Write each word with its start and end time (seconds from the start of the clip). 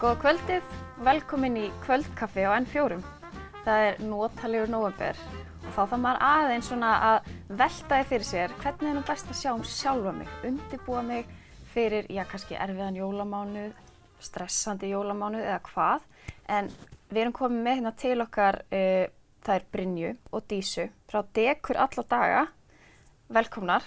Góða 0.00 0.16
kvöldið, 0.16 0.68
velkomin 1.04 1.56
í 1.60 1.66
kvöldkaffi 1.82 2.46
á 2.48 2.56
N4. 2.56 2.96
Það 3.66 3.82
er 3.84 3.98
nótalegur 4.00 4.70
november 4.72 5.18
og 5.20 5.74
þá 5.74 5.80
þarf 5.82 5.98
maður 6.00 6.20
aðeins 6.24 6.68
svona 6.70 6.92
að 7.04 7.26
velta 7.58 7.98
þið 7.98 8.06
fyrir 8.08 8.24
sér 8.24 8.54
hvernig 8.62 8.88
er 8.88 8.96
nú 8.96 9.02
best 9.10 9.28
að 9.28 9.36
sjá 9.42 9.50
um 9.52 9.66
sjálfa 9.68 10.14
mig, 10.16 10.30
undibúa 10.48 11.02
mig 11.04 11.28
fyrir, 11.74 12.08
já 12.08 12.22
kannski 12.30 12.56
erfiðan 12.56 12.96
jólamánuð, 12.96 13.74
stressandi 14.24 14.88
jólamánuð 14.94 15.44
eða 15.44 15.58
hvað. 15.68 16.06
En 16.48 16.70
við 17.10 17.20
erum 17.26 17.36
komið 17.36 17.60
með 17.66 17.76
hérna 17.82 17.92
til 18.00 18.14
okkar, 18.24 18.60
uh, 18.72 19.04
það 19.44 19.58
er 19.58 19.66
Brynju 19.76 20.14
og 20.32 20.46
Dísu 20.48 20.86
frá 21.12 21.20
Dekur 21.36 21.82
alla 21.84 22.06
daga. 22.14 22.46
Velkomnar 23.28 23.84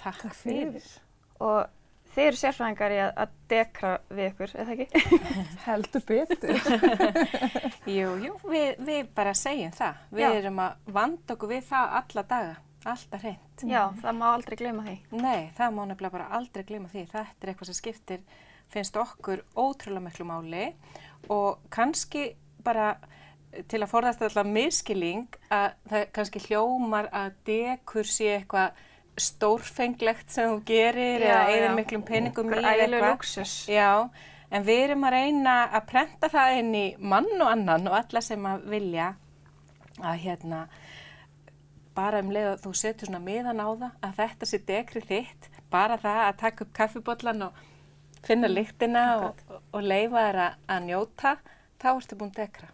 Takk 0.00 0.24
fyrir. 0.40 0.88
og 1.36 1.68
þið 2.14 2.26
eru 2.26 2.40
sérfræðingar 2.40 2.94
í 2.94 2.98
að, 3.04 3.10
að 3.22 3.36
dekra 3.52 3.92
við 4.08 4.26
ykkur, 4.30 4.54
eða 4.62 4.74
ekki? 4.74 5.04
Heldur 5.66 6.04
betur. 6.08 6.58
Jú, 7.98 8.10
jú, 8.24 8.34
við, 8.50 8.82
við 8.86 9.12
bara 9.16 9.36
segjum 9.38 9.72
það. 9.76 10.02
Við 10.16 10.26
Já. 10.26 10.32
erum 10.40 10.60
að 10.64 10.90
vanda 10.98 11.36
okkur 11.36 11.52
við 11.54 11.64
það 11.70 11.96
alla 12.00 12.26
daga, 12.34 12.58
alltaf 12.94 13.24
hreint. 13.24 13.64
Já, 13.70 13.82
það 14.02 14.20
má 14.20 14.26
aldrei 14.30 14.58
gleyma 14.60 14.86
því. 14.86 14.96
Nei, 15.20 15.40
það 15.58 15.76
má 15.76 15.82
nefnilega 15.84 16.16
bara 16.18 16.28
aldrei 16.40 16.66
glima 16.68 16.92
því. 16.92 17.06
Þetta 17.14 17.46
er 17.46 17.52
eitthvað 17.54 17.70
sem 17.70 17.80
skiptir, 17.80 18.26
finnst 18.70 19.00
okkur 19.00 19.44
ótrúlega 19.58 20.06
miklu 20.06 20.28
máli 20.28 20.68
og 21.30 21.64
kannski 21.74 22.30
bara 22.64 22.94
til 23.70 23.80
að 23.82 23.90
forðast 23.90 24.22
alltaf 24.22 24.46
miskiling 24.46 25.26
að 25.50 25.72
það 25.90 26.04
kannski 26.14 26.42
hljómar 26.46 27.08
að 27.14 27.32
dekur 27.48 28.06
sé 28.06 28.36
eitthvað 28.36 28.78
stórfenglegt 29.20 30.30
sem 30.32 30.48
þú 30.50 30.58
gerir 30.68 31.20
Já, 31.24 31.34
eða 31.46 31.56
eða 31.56 31.70
miklum 31.78 32.02
peningum 32.08 32.52
í 32.54 32.58
eitthvað. 32.60 34.10
en 34.50 34.64
við 34.66 34.80
erum 34.84 35.04
að 35.06 35.14
reyna 35.16 35.56
að 35.78 35.86
prenta 35.86 36.28
það 36.32 36.58
inn 36.58 36.74
í 36.74 36.84
mann 36.98 37.28
og 37.40 37.48
annan 37.52 37.86
og 37.88 37.94
alla 38.00 38.20
sem 38.24 38.46
að 38.50 38.64
vilja 38.72 39.14
að 40.00 40.18
hérna 40.24 40.64
bara 41.94 42.20
um 42.22 42.30
leið 42.32 42.48
að 42.54 42.62
þú 42.64 42.72
setur 42.80 43.06
svona 43.10 43.20
miðan 43.24 43.60
á 43.60 43.68
það 43.68 43.90
að 44.06 44.14
þetta 44.20 44.46
sé 44.48 44.58
dekri 44.66 45.00
þitt, 45.06 45.48
bara 45.70 45.96
það 46.00 46.20
að 46.26 46.36
taka 46.42 46.64
upp 46.64 46.72
kaffibollan 46.78 47.42
og 47.48 47.64
finna 48.26 48.48
lyktina 48.50 49.02
og, 49.26 49.40
og, 49.72 49.82
leifa 49.82 50.22
þær 50.28 50.38
að, 50.44 50.54
að 50.74 50.86
njóta, 50.86 51.32
þá 51.80 51.88
ertu 51.96 52.16
búin 52.20 52.32
dekra. 52.36 52.68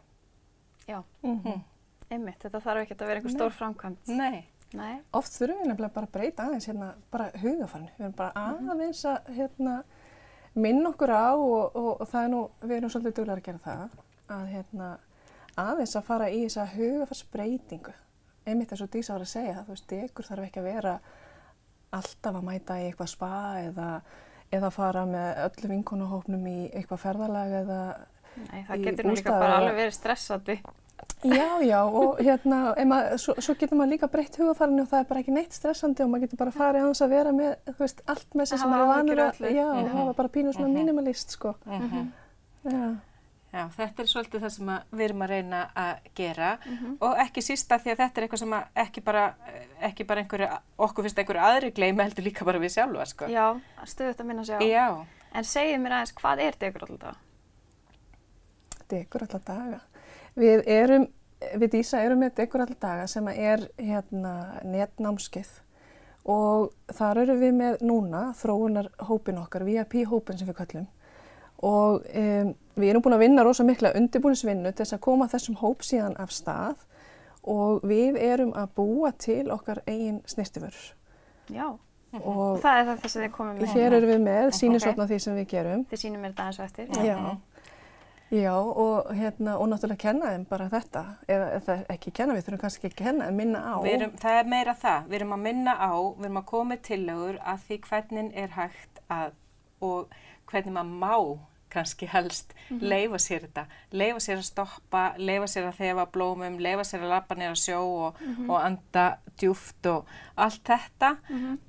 Já, 0.86 1.00
Mhm. 1.22 1.62
einmitt, 2.10 2.38
þetta 2.42 2.60
þarf 2.62 2.82
ekki 2.84 2.94
að 2.94 3.06
vera 3.06 3.20
einhver 3.20 3.34
stór 3.34 3.54
framkvæmt. 3.56 4.08
Nei, 4.08 4.44
Nei. 4.74 4.96
Oft 5.14 5.36
þurfum 5.36 5.60
við 5.62 5.70
nefnilega 5.70 5.94
bara 5.94 6.08
að 6.08 6.14
breyta 6.16 6.46
aðeins 6.46 6.66
hérna, 6.68 6.88
bara 7.12 7.28
hugafarni. 7.42 7.90
Við 7.96 8.06
erum 8.06 8.16
bara 8.18 8.46
aðeins 8.50 9.02
að 9.06 9.30
hérna, 9.36 9.76
minna 10.56 10.90
okkur 10.90 11.12
á 11.14 11.28
og, 11.34 11.76
og, 11.76 11.92
og 12.00 12.08
það 12.10 12.24
er 12.24 12.32
nú, 12.32 12.40
við 12.64 12.76
erum 12.78 12.92
svolítið 12.94 13.16
duglega 13.20 13.36
að 13.36 13.46
gera 13.46 13.62
það, 13.66 14.00
að 14.36 14.48
hérna, 14.54 14.90
aðeins 15.66 15.94
að 15.96 16.08
fara 16.10 16.30
í 16.32 16.42
þessa 16.44 16.66
hugafarsbreytingu. 16.74 17.94
Einmitt 18.46 18.74
eins 18.74 18.82
og 18.82 18.90
Dísa 18.92 19.14
var 19.14 19.24
að 19.26 19.32
segja, 19.32 19.62
þú 19.66 19.74
veist, 19.74 19.96
ykkur 20.06 20.28
þarf 20.30 20.48
ekki 20.48 20.62
að 20.62 20.68
vera 20.70 20.96
alltaf 21.96 22.34
að 22.34 22.46
mæta 22.46 22.80
í 22.80 22.88
eitthvað 22.90 23.12
spa 23.12 23.32
eða, 23.62 23.88
eða 24.54 24.70
fara 24.74 25.06
með 25.08 25.40
öllu 25.46 25.70
vinkonuhópnum 25.72 26.50
í 26.50 26.58
eitthvað 26.72 27.02
ferðalag 27.06 27.54
eða 27.62 27.80
Nei, 28.36 28.66
það 28.66 28.82
getur 28.84 29.08
nú 29.08 29.14
líka 29.16 29.32
bara 29.32 29.60
alveg 29.62 29.78
verið 29.80 29.94
stressandi. 29.96 30.56
Já, 31.24 31.58
já, 31.64 31.80
og 31.88 32.18
hérna, 32.20 32.74
maður, 32.86 33.16
svo, 33.18 33.34
svo 33.40 33.54
getur 33.58 33.78
maður 33.80 33.92
líka 33.94 34.08
breytt 34.12 34.36
hugafarinu 34.36 34.82
og 34.84 34.88
það 34.90 35.00
er 35.00 35.06
bara 35.08 35.20
ekki 35.22 35.32
neitt 35.34 35.52
stressandi 35.56 36.04
og 36.04 36.10
maður 36.12 36.26
getur 36.26 36.38
bara 36.42 36.52
farið 36.54 36.82
aðeins 36.84 37.00
að 37.02 37.08
vera 37.16 37.32
með, 37.32 37.54
þú 37.72 37.76
veist, 37.80 38.02
allt 38.06 38.36
með 38.36 38.46
sig 38.50 38.58
sem 38.60 38.70
Hafa 38.70 38.76
maður 38.76 38.92
er 38.92 38.96
vanur 39.00 39.22
að, 39.24 39.40
já, 39.56 39.66
Mhm. 39.72 39.96
hafa 39.96 40.12
bara 40.20 40.28
pínu 40.28 40.52
svona 40.52 40.68
Mhm. 40.68 40.74
minimalist, 40.76 41.30
sko. 41.30 41.54
mm 41.66 42.12
Já, 42.66 42.96
Já, 43.52 43.68
þetta 43.78 44.00
er 44.02 44.08
svolítið 44.10 44.40
það 44.44 44.50
sem 44.50 44.66
að 44.68 44.80
við 44.92 45.04
erum 45.06 45.22
að 45.22 45.28
reyna 45.30 45.60
að 45.76 45.96
gera 46.14 46.58
Mhm. 46.66 46.96
og 47.00 47.16
ekki 47.16 47.40
sísta 47.42 47.78
því 47.80 47.90
að 47.92 47.96
þetta 47.96 48.18
er 48.20 48.26
eitthvað 48.28 48.38
sem 48.38 48.50
að 48.52 48.64
ekki 48.76 49.04
bara, 49.04 49.34
ekki 49.80 50.06
bara 50.06 50.20
einhverju, 50.22 50.48
okkur 50.78 51.02
finnst 51.04 51.18
einhverju 51.18 51.40
aðri 51.42 51.72
gleymi 51.72 52.02
heldur 52.04 52.24
líka 52.24 52.44
bara 52.44 52.58
við 52.58 52.74
sjálfa, 52.76 53.06
sko. 53.06 53.24
Já, 53.26 53.58
stöðut 53.84 54.20
að 54.20 54.26
minna 54.26 54.44
sig 54.44 54.56
á. 54.56 54.60
Já. 54.60 55.06
En 55.32 55.42
segið 55.44 55.80
mér 55.80 55.92
aðeins, 55.92 56.12
hvað 56.14 56.38
er 56.40 56.52
degur 56.60 56.82
alltaf? 56.90 57.16
degur 58.88 59.22
alla 59.22 59.40
daga. 59.44 59.80
Við 60.36 60.66
erum, 60.68 61.06
við 61.56 61.70
Dísa 61.76 62.00
erum 62.04 62.20
með 62.20 62.34
degur 62.42 62.60
alla 62.64 62.76
daga 62.80 63.06
sem 63.08 63.28
er 63.32 63.68
hérna 63.78 64.34
netnámskeið 64.64 65.54
og 66.26 66.72
þar 66.96 67.20
eru 67.22 67.36
við 67.38 67.54
með 67.54 67.82
núna 67.86 68.32
þróunar 68.34 68.88
hópin 69.08 69.38
okkar, 69.38 69.64
VIP 69.64 70.00
hópin 70.10 70.38
sem 70.40 70.48
við 70.50 70.56
kallum 70.58 70.86
og 71.64 72.02
um, 72.10 72.50
við 72.76 72.90
erum 72.90 73.02
búin 73.06 73.14
að 73.16 73.22
vinna 73.24 73.44
rosa 73.46 73.64
mikla 73.64 73.94
undirbúinisvinnu 73.96 74.72
til 74.74 74.82
þess 74.84 74.96
að 74.98 75.04
koma 75.06 75.28
þessum 75.32 75.56
hóp 75.62 75.86
síðan 75.86 76.16
af 76.20 76.34
stað 76.34 76.82
og 77.46 77.86
við 77.86 78.18
erum 78.20 78.52
að 78.58 78.74
búa 78.76 79.12
til 79.22 79.46
okkar 79.54 79.80
eigin 79.86 80.18
snirtiförur 80.28 80.90
Já, 81.54 81.68
og 82.18 82.58
það 82.60 82.80
er 82.82 82.88
það 82.90 83.06
sem 83.08 83.22
þið 83.22 83.32
komum 83.38 83.56
með. 83.62 83.72
hér 83.78 83.94
erum 84.00 84.10
við 84.10 84.20
með 84.26 84.46
Ok. 84.50 84.56
sínisotna 84.58 85.06
því 85.06 85.18
sem 85.22 85.36
við 85.38 85.46
gerum. 85.54 85.84
Þið 85.92 86.00
sýnum 86.02 86.20
mér 86.26 86.32
þetta 86.34 86.42
aðeins 86.42 86.58
á 86.58 86.64
eftir. 86.66 86.88
Mhm. 86.90 87.06
Já, 87.06 87.36
já 88.30 88.52
og, 88.54 89.10
hérna, 89.14 89.56
og 89.60 89.70
náttúrulega 89.70 90.02
kenna 90.06 90.32
þeim 90.34 90.46
bara 90.50 90.68
þetta, 90.72 91.02
eða, 91.28 91.48
eða 91.60 91.78
ekki 91.94 92.14
kenna, 92.18 92.36
við 92.36 92.46
þurfum 92.48 92.62
kannski 92.64 92.90
ekki 92.90 93.02
kenna, 93.04 93.30
en 93.30 93.36
minna 93.38 93.62
á. 93.62 93.76
Erum, 93.86 94.14
það 94.20 94.38
er 94.40 94.54
meira 94.54 94.76
það, 94.82 95.10
við 95.10 95.20
erum 95.20 95.34
að 95.36 95.44
minna 95.48 95.76
á, 95.78 95.92
við 96.18 96.30
erum 96.30 96.40
að 96.42 96.48
koma 96.52 96.70
með 96.74 96.86
tillögur 96.90 97.42
að 97.42 97.66
því 97.66 97.82
hvernig 97.88 98.32
er 98.44 98.56
hægt 98.56 99.04
að 99.12 99.36
og 99.84 100.16
hvernig 100.48 100.72
maður 100.72 100.96
má 101.02 101.16
kannski 101.76 102.06
helst 102.08 102.54
leifa 102.70 103.18
sér 103.20 103.46
þetta, 103.46 103.64
leifa 103.92 104.20
sér 104.22 104.40
að 104.40 104.46
stoppa, 104.48 105.02
leifa 105.18 105.48
sér 105.50 105.68
að 105.68 105.80
þefa 105.80 106.04
blómum, 106.14 106.58
leifa 106.62 106.84
sér 106.86 107.04
að 107.04 107.12
lappa 107.12 107.36
nýra 107.36 107.56
sjó 107.58 107.80
og, 108.06 108.20
og 108.46 108.54
anda 108.60 109.06
djúft 109.36 109.88
og 109.90 110.06
allt 110.40 110.62
þetta. 110.64 111.16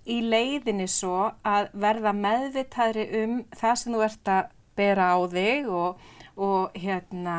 Í 0.06 0.19
leiðinni 0.24 0.88
svo 0.91 1.31
að 1.44 1.72
verða 1.74 2.13
meðvitaðri 2.16 3.07
um 3.24 3.41
það 3.57 3.81
sem 3.81 3.97
þú 3.97 4.06
ert 4.07 4.31
að 4.38 4.53
bera 4.78 5.09
á 5.12 5.19
þig 5.34 5.72
og, 5.74 6.06
og 6.37 6.75
hérna 6.77 7.37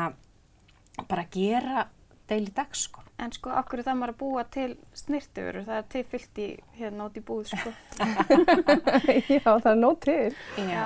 bara 1.07 1.25
gera 1.31 1.85
deili 2.29 2.51
dag 2.55 2.75
sko. 2.75 3.03
En 3.19 3.33
sko, 3.35 3.51
okkur 3.59 3.81
er 3.81 3.87
það 3.89 3.97
maður 3.99 4.13
að 4.13 4.19
búa 4.21 4.43
til 4.53 4.69
snirtifurur, 4.95 5.65
það 5.67 5.79
er 5.81 5.87
til 5.91 6.03
fyllt 6.07 6.39
í 6.39 6.49
hérna 6.77 7.07
út 7.09 7.17
í 7.19 7.23
búð, 7.25 7.49
sko. 7.51 7.73
já, 9.33 9.41
það 9.43 9.71
er 9.73 9.79
nóg 9.79 9.97
til. 10.05 10.37
Já. 10.69 10.85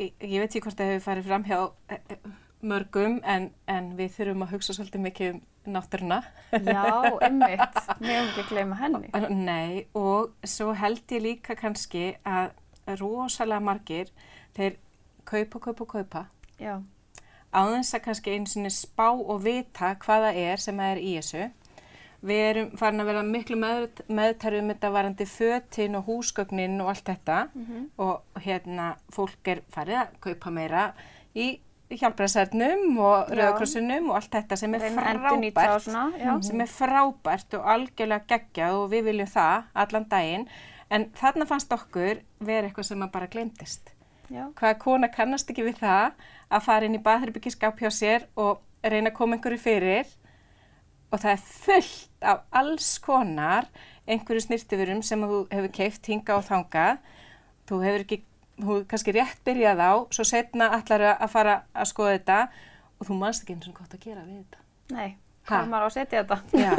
Ég, 0.00 0.16
ég 0.24 0.38
veit 0.40 0.48
ekki 0.48 0.62
hvort 0.64 0.80
það 0.80 0.90
hefur 0.90 1.04
farið 1.04 1.28
fram 1.28 1.46
hjá 1.46 1.58
eh, 1.60 2.00
eh, 2.00 2.32
mörgum 2.66 3.20
en, 3.28 3.50
en 3.70 3.92
við 3.98 4.16
þurfum 4.16 4.46
að 4.46 4.54
hugsa 4.56 4.74
svolítið 4.74 5.04
mikið 5.06 5.30
um 5.36 5.76
náttúruna. 5.76 6.18
Já, 6.50 6.82
einmitt, 7.28 7.78
meðum 8.00 8.32
ekki 8.32 8.42
að 8.42 8.50
gleyma 8.50 8.80
henni. 8.80 9.12
Nei, 9.36 9.84
og 9.98 10.34
svo 10.48 10.72
held 10.74 11.14
ég 11.14 11.26
líka 11.28 11.58
kannski 11.58 12.08
að 12.26 12.56
rosalega 12.98 13.62
margir, 13.62 14.10
þeir 14.56 14.80
kaupa, 15.28 15.62
kaupa, 15.68 15.86
kaupa 15.86 16.26
Já, 16.62 16.76
á 17.52 17.60
þess 17.68 17.96
að 17.96 18.04
kannski 18.06 18.36
einu 18.36 18.50
sinni 18.50 18.70
spá 18.72 19.10
og 19.12 19.42
vita 19.44 19.92
hvað 20.02 20.28
það 20.28 20.40
er 20.44 20.62
sem 20.62 20.80
er 20.80 21.00
í 21.00 21.16
þessu. 21.18 21.50
Við 22.22 22.40
erum 22.46 22.70
farin 22.78 23.02
að 23.02 23.08
vera 23.10 23.24
miklu 23.26 23.56
með, 23.58 24.02
meðtæru 24.06 24.60
um 24.62 24.70
þetta 24.70 24.92
varandi 24.94 25.26
fötin 25.26 25.98
og 25.98 26.06
húsgögnin 26.06 26.78
og 26.80 26.92
allt 26.92 27.04
þetta. 27.10 27.48
Mhm. 27.54 27.90
og 27.98 28.22
hérna 28.40 28.96
fólk 29.10 29.48
er 29.48 29.62
farið 29.74 30.00
að 30.02 30.08
kaupa 30.20 30.50
meira 30.50 30.92
í 31.34 31.58
hjálpræðsarnum 31.92 32.98
og 32.98 33.32
rauðkrossunum 33.36 34.10
og 34.10 34.16
allt 34.16 34.30
þetta 34.30 34.56
sem 34.56 34.74
er 34.74 34.80
frábært. 34.80 35.82
svona, 35.82 36.12
já. 36.16 36.42
sem 36.42 36.60
er 36.60 36.66
frábært 36.66 37.54
og 37.58 37.66
algjörlega 37.66 38.24
geggjað 38.28 38.72
og 38.72 38.90
við 38.90 39.04
viljum 39.10 39.26
það 39.26 39.64
allan 39.74 40.08
daginn. 40.08 40.48
En 40.90 41.10
þarna 41.16 41.46
fannst 41.46 41.72
okkur 41.72 42.22
vera 42.40 42.68
eitthvað 42.68 42.84
sem 42.84 43.10
bara 43.12 43.26
glemtist 43.26 43.92
Já, 44.32 44.46
hvaða 44.56 44.78
kona 44.80 45.08
kannast 45.12 45.50
ekki 45.52 45.64
við 45.66 45.80
það 45.82 46.12
að 46.52 46.66
fara 46.66 46.88
inn 46.88 46.98
í 46.98 47.02
baðherbyggiskap 47.02 47.80
hjá 47.80 47.88
sér 47.94 48.26
og 48.36 48.60
reyna 48.84 49.10
að 49.12 49.16
koma 49.16 49.38
einhverju 49.38 49.62
fyrir. 49.62 50.10
Og 51.12 51.20
það 51.20 51.32
er 51.34 51.42
fullt 51.44 52.28
af 52.32 52.44
alls 52.62 52.92
konar 53.04 53.66
einhverju 54.08 54.46
snirtifurum 54.46 55.02
sem 55.06 55.22
þú 55.22 55.42
hefur 55.52 55.74
keift 55.76 56.08
hinga 56.10 56.38
og 56.38 56.46
þanga 56.48 56.86
þú 57.68 57.80
hefur 57.84 58.04
ekki, 58.04 58.18
þú 58.58 58.68
hefur 58.68 58.86
kannski 58.90 59.14
rétt 59.16 59.42
byrjað 59.46 59.82
á 59.82 59.92
svo 60.14 60.26
setna 60.26 60.70
allar 60.78 61.04
að 61.14 61.28
fara 61.32 61.58
að 61.72 61.90
skoða 61.92 62.14
þetta 62.16 62.38
og 62.98 63.08
þú 63.08 63.18
manst 63.18 63.44
ekki 63.44 63.56
eins 63.56 63.68
og 63.70 63.76
gott 63.78 63.96
að 63.96 64.06
gera 64.06 64.24
við 64.26 64.40
þetta. 64.42 64.62
Nei, 64.92 65.08
hvað 65.48 65.68
maður 65.70 65.84
á 65.84 65.88
að 65.88 65.96
setja 65.96 66.22
þetta? 66.22 66.38
Já, 66.62 66.72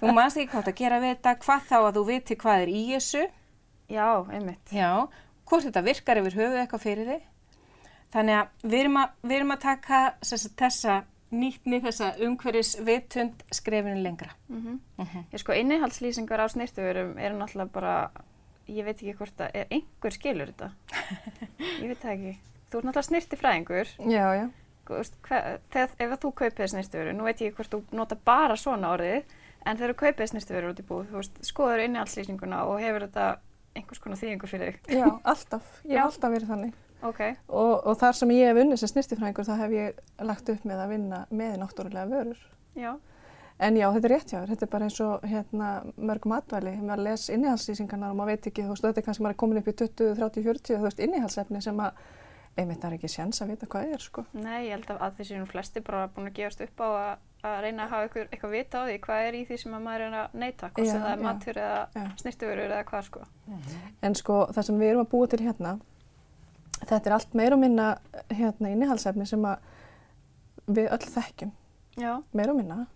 þú 0.00 0.14
manst 0.16 0.40
ekki 0.40 0.52
gott 0.54 0.70
að 0.70 0.78
gera 0.82 1.00
við 1.02 1.14
þetta 1.14 1.34
hvað 1.44 1.70
þá 1.70 1.76
að 1.80 1.92
þú 1.98 2.04
viti 2.10 2.38
hvað 2.42 2.64
er 2.64 2.72
í 2.72 2.82
þessu. 2.92 3.24
Já, 3.92 4.08
einmitt. 4.34 4.74
Já, 4.74 4.90
hvort 5.46 5.66
þetta 5.68 5.84
virkar 5.86 6.22
yfir 6.22 6.38
höfuð 6.40 6.60
eitthvað 6.62 6.86
fyrir 6.86 7.10
þig. 7.12 7.26
Þannig 8.16 8.38
að 8.40 8.64
við 8.72 8.78
erum 8.80 8.96
að, 9.02 9.12
við 9.28 9.36
erum 9.36 9.52
að 9.52 9.60
taka 9.66 9.98
þessa, 10.24 10.50
þessa 10.56 10.94
nýtni, 11.36 11.80
þessa 11.84 12.10
umhverfis 12.24 12.70
vitund 12.86 13.42
skrefinu 13.52 14.00
lengra. 14.02 14.30
Mm 14.48 14.78
Mhm. 14.96 15.24
Ég 15.34 15.42
sko, 15.42 15.52
innihaldslýsingar 15.52 16.40
á 16.40 16.46
snirtuverum 16.48 17.18
eru 17.18 17.36
náttúrulega 17.36 17.72
bara, 17.72 18.10
ég 18.68 18.84
veit 18.86 18.96
ekki 19.02 19.12
hvort 19.18 19.36
það 19.36 19.50
er 19.54 19.66
einhver 19.70 20.14
skilur 20.16 20.52
þetta. 20.54 20.70
ég 21.82 21.88
veit 21.90 22.00
það 22.00 22.12
ekki. 22.14 22.32
þú 22.70 22.78
ert 22.78 22.86
náttúrulega 22.88 23.08
snirti 23.10 23.36
fræðingur, 23.36 23.90
Já, 24.08 24.24
já. 24.40 24.46
þegar, 24.86 25.60
ef 25.98 26.14
að 26.14 26.20
þú 26.22 26.30
kaupið 26.40 26.70
snirtiföru, 26.72 27.12
nú 27.12 27.26
veit 27.26 27.40
ég 27.44 27.54
hvort 27.58 27.70
þú 27.74 27.82
nota 27.92 28.16
bara 28.24 28.56
svona 28.56 28.94
orðið, 28.96 29.24
en 29.66 29.76
þegar 29.76 29.92
þú 29.92 29.98
kaupið 30.02 30.30
snirtiföru 30.32 30.72
út 30.72 30.80
í 30.80 30.86
búð, 30.88 31.06
þú 31.10 31.20
veist, 31.20 31.38
skoður 31.46 31.84
innihaldslýsinguna 31.84 32.64
og 32.70 32.80
hefur 32.80 33.06
þetta 33.08 33.28
einhvers 33.76 34.00
konar 34.00 34.18
þýðingu 34.22 34.48
fyrir 34.48 34.78
þig. 34.86 34.96
Já, 35.02 35.08
alltaf. 35.24 35.62
Ég 35.84 35.98
hef 35.98 36.04
alltaf 36.08 36.32
verið 36.32 36.48
þannig. 36.54 36.74
Ok, 37.02 37.20
Og, 37.48 37.86
og 37.86 37.98
þar 38.00 38.12
sem 38.16 38.30
ég 38.30 38.48
hef 38.48 38.56
unnið 38.62 38.78
sem 38.80 38.88
snirtifræðingur, 38.88 39.44
þá 39.44 39.56
hef 39.60 39.74
ég 39.76 39.98
lagt 40.24 40.48
upp 40.48 40.64
með 40.64 40.80
að 40.84 40.88
vinna 40.94 41.26
með 41.30 41.58
náttúrulega 41.60 42.08
vörur. 42.10 42.40
já, 42.74 42.96
En 43.58 43.76
já, 43.76 43.86
þetta 43.92 44.04
er 44.04 44.12
rétt 44.12 44.30
hjá 44.32 44.36
þér. 44.42 44.48
Þetta 44.52 44.64
er 44.66 44.70
bara 44.72 44.84
eins 44.84 45.00
og 45.00 45.22
hérna, 45.24 45.68
mörg 45.96 46.26
matvæli. 46.28 46.74
Maður 46.76 47.02
les 47.06 47.22
innihaldslýsingarnar 47.32 48.10
og 48.12 48.16
maður 48.18 48.34
veit 48.34 48.46
ekki, 48.50 48.62
þú 48.66 48.74
veist, 48.74 48.84
þetta 48.84 49.00
er 49.00 49.06
kannski 49.06 49.24
maður 49.24 49.38
komin 49.40 49.58
upp 49.62 49.70
í 49.70 49.74
20, 49.80 50.10
30, 50.18 50.42
40, 50.44 50.74
þú 50.76 50.84
veist, 50.84 51.00
innihaldsefni 51.06 51.62
sem 51.64 51.80
að, 51.80 52.02
einmitt 52.58 52.82
það 52.82 52.90
er 52.90 52.98
ekki 52.98 53.08
sjans 53.14 53.40
að 53.40 53.54
vita 53.54 53.66
hvað 53.72 53.94
er, 53.94 54.04
sko. 54.04 54.26
nei, 54.32 54.66
ég 54.66 54.74
held 54.76 54.90
að, 54.92 55.00
að 55.06 55.16
þessi 55.22 55.40
nú 55.40 55.48
flesti 55.48 55.80
bara 55.88 56.04
búin 56.12 56.28
að 56.28 56.36
gefast 56.36 56.60
upp 56.66 56.84
á 56.84 56.88
að, 56.88 57.24
að 57.48 57.56
reyna 57.64 57.84
að 57.86 57.90
hafa 57.94 58.04
eitthvað, 58.10 58.28
eitthvað 58.32 58.54
vita 58.58 58.76
á 58.76 58.84
því 58.88 59.00
hvað 59.08 59.24
er 59.26 59.34
í 59.40 59.42
því 59.48 59.58
sem 59.62 59.74
að 59.76 59.84
maður 59.88 60.04
er 60.06 60.16
að 60.20 60.38
neyta, 60.44 60.70
hvort 60.76 60.88
sem 60.92 61.02
það 61.06 61.12
er 61.16 61.24
matur 61.24 61.60
eða 61.64 62.06
snirtiförur 62.20 62.64
eða 62.76 62.84
hvað 62.92 63.04
sko. 63.08 63.24
En 64.04 64.14
sko, 64.20 64.38
það 64.52 64.68
sem 64.68 64.80
við 64.84 64.92
erum 64.92 65.04
að 65.06 65.12
búa 65.16 65.26
til 65.32 65.40
hérna, 65.44 65.74
þetta 66.82 67.02
er 67.08 67.16
allt 67.16 67.34
meira 67.38 67.56
og 67.56 67.62
minna 67.62 67.88
hérna 68.32 68.72
innihaldsefni 68.72 69.26
sem 69.28 69.44
að 69.48 69.64
við 70.66 70.90
öll 70.92 71.08
þekkjum, 71.14 71.52
Já, 71.96 72.12
meira 72.36 72.52
og 72.52 72.60
minna. 72.60 72.86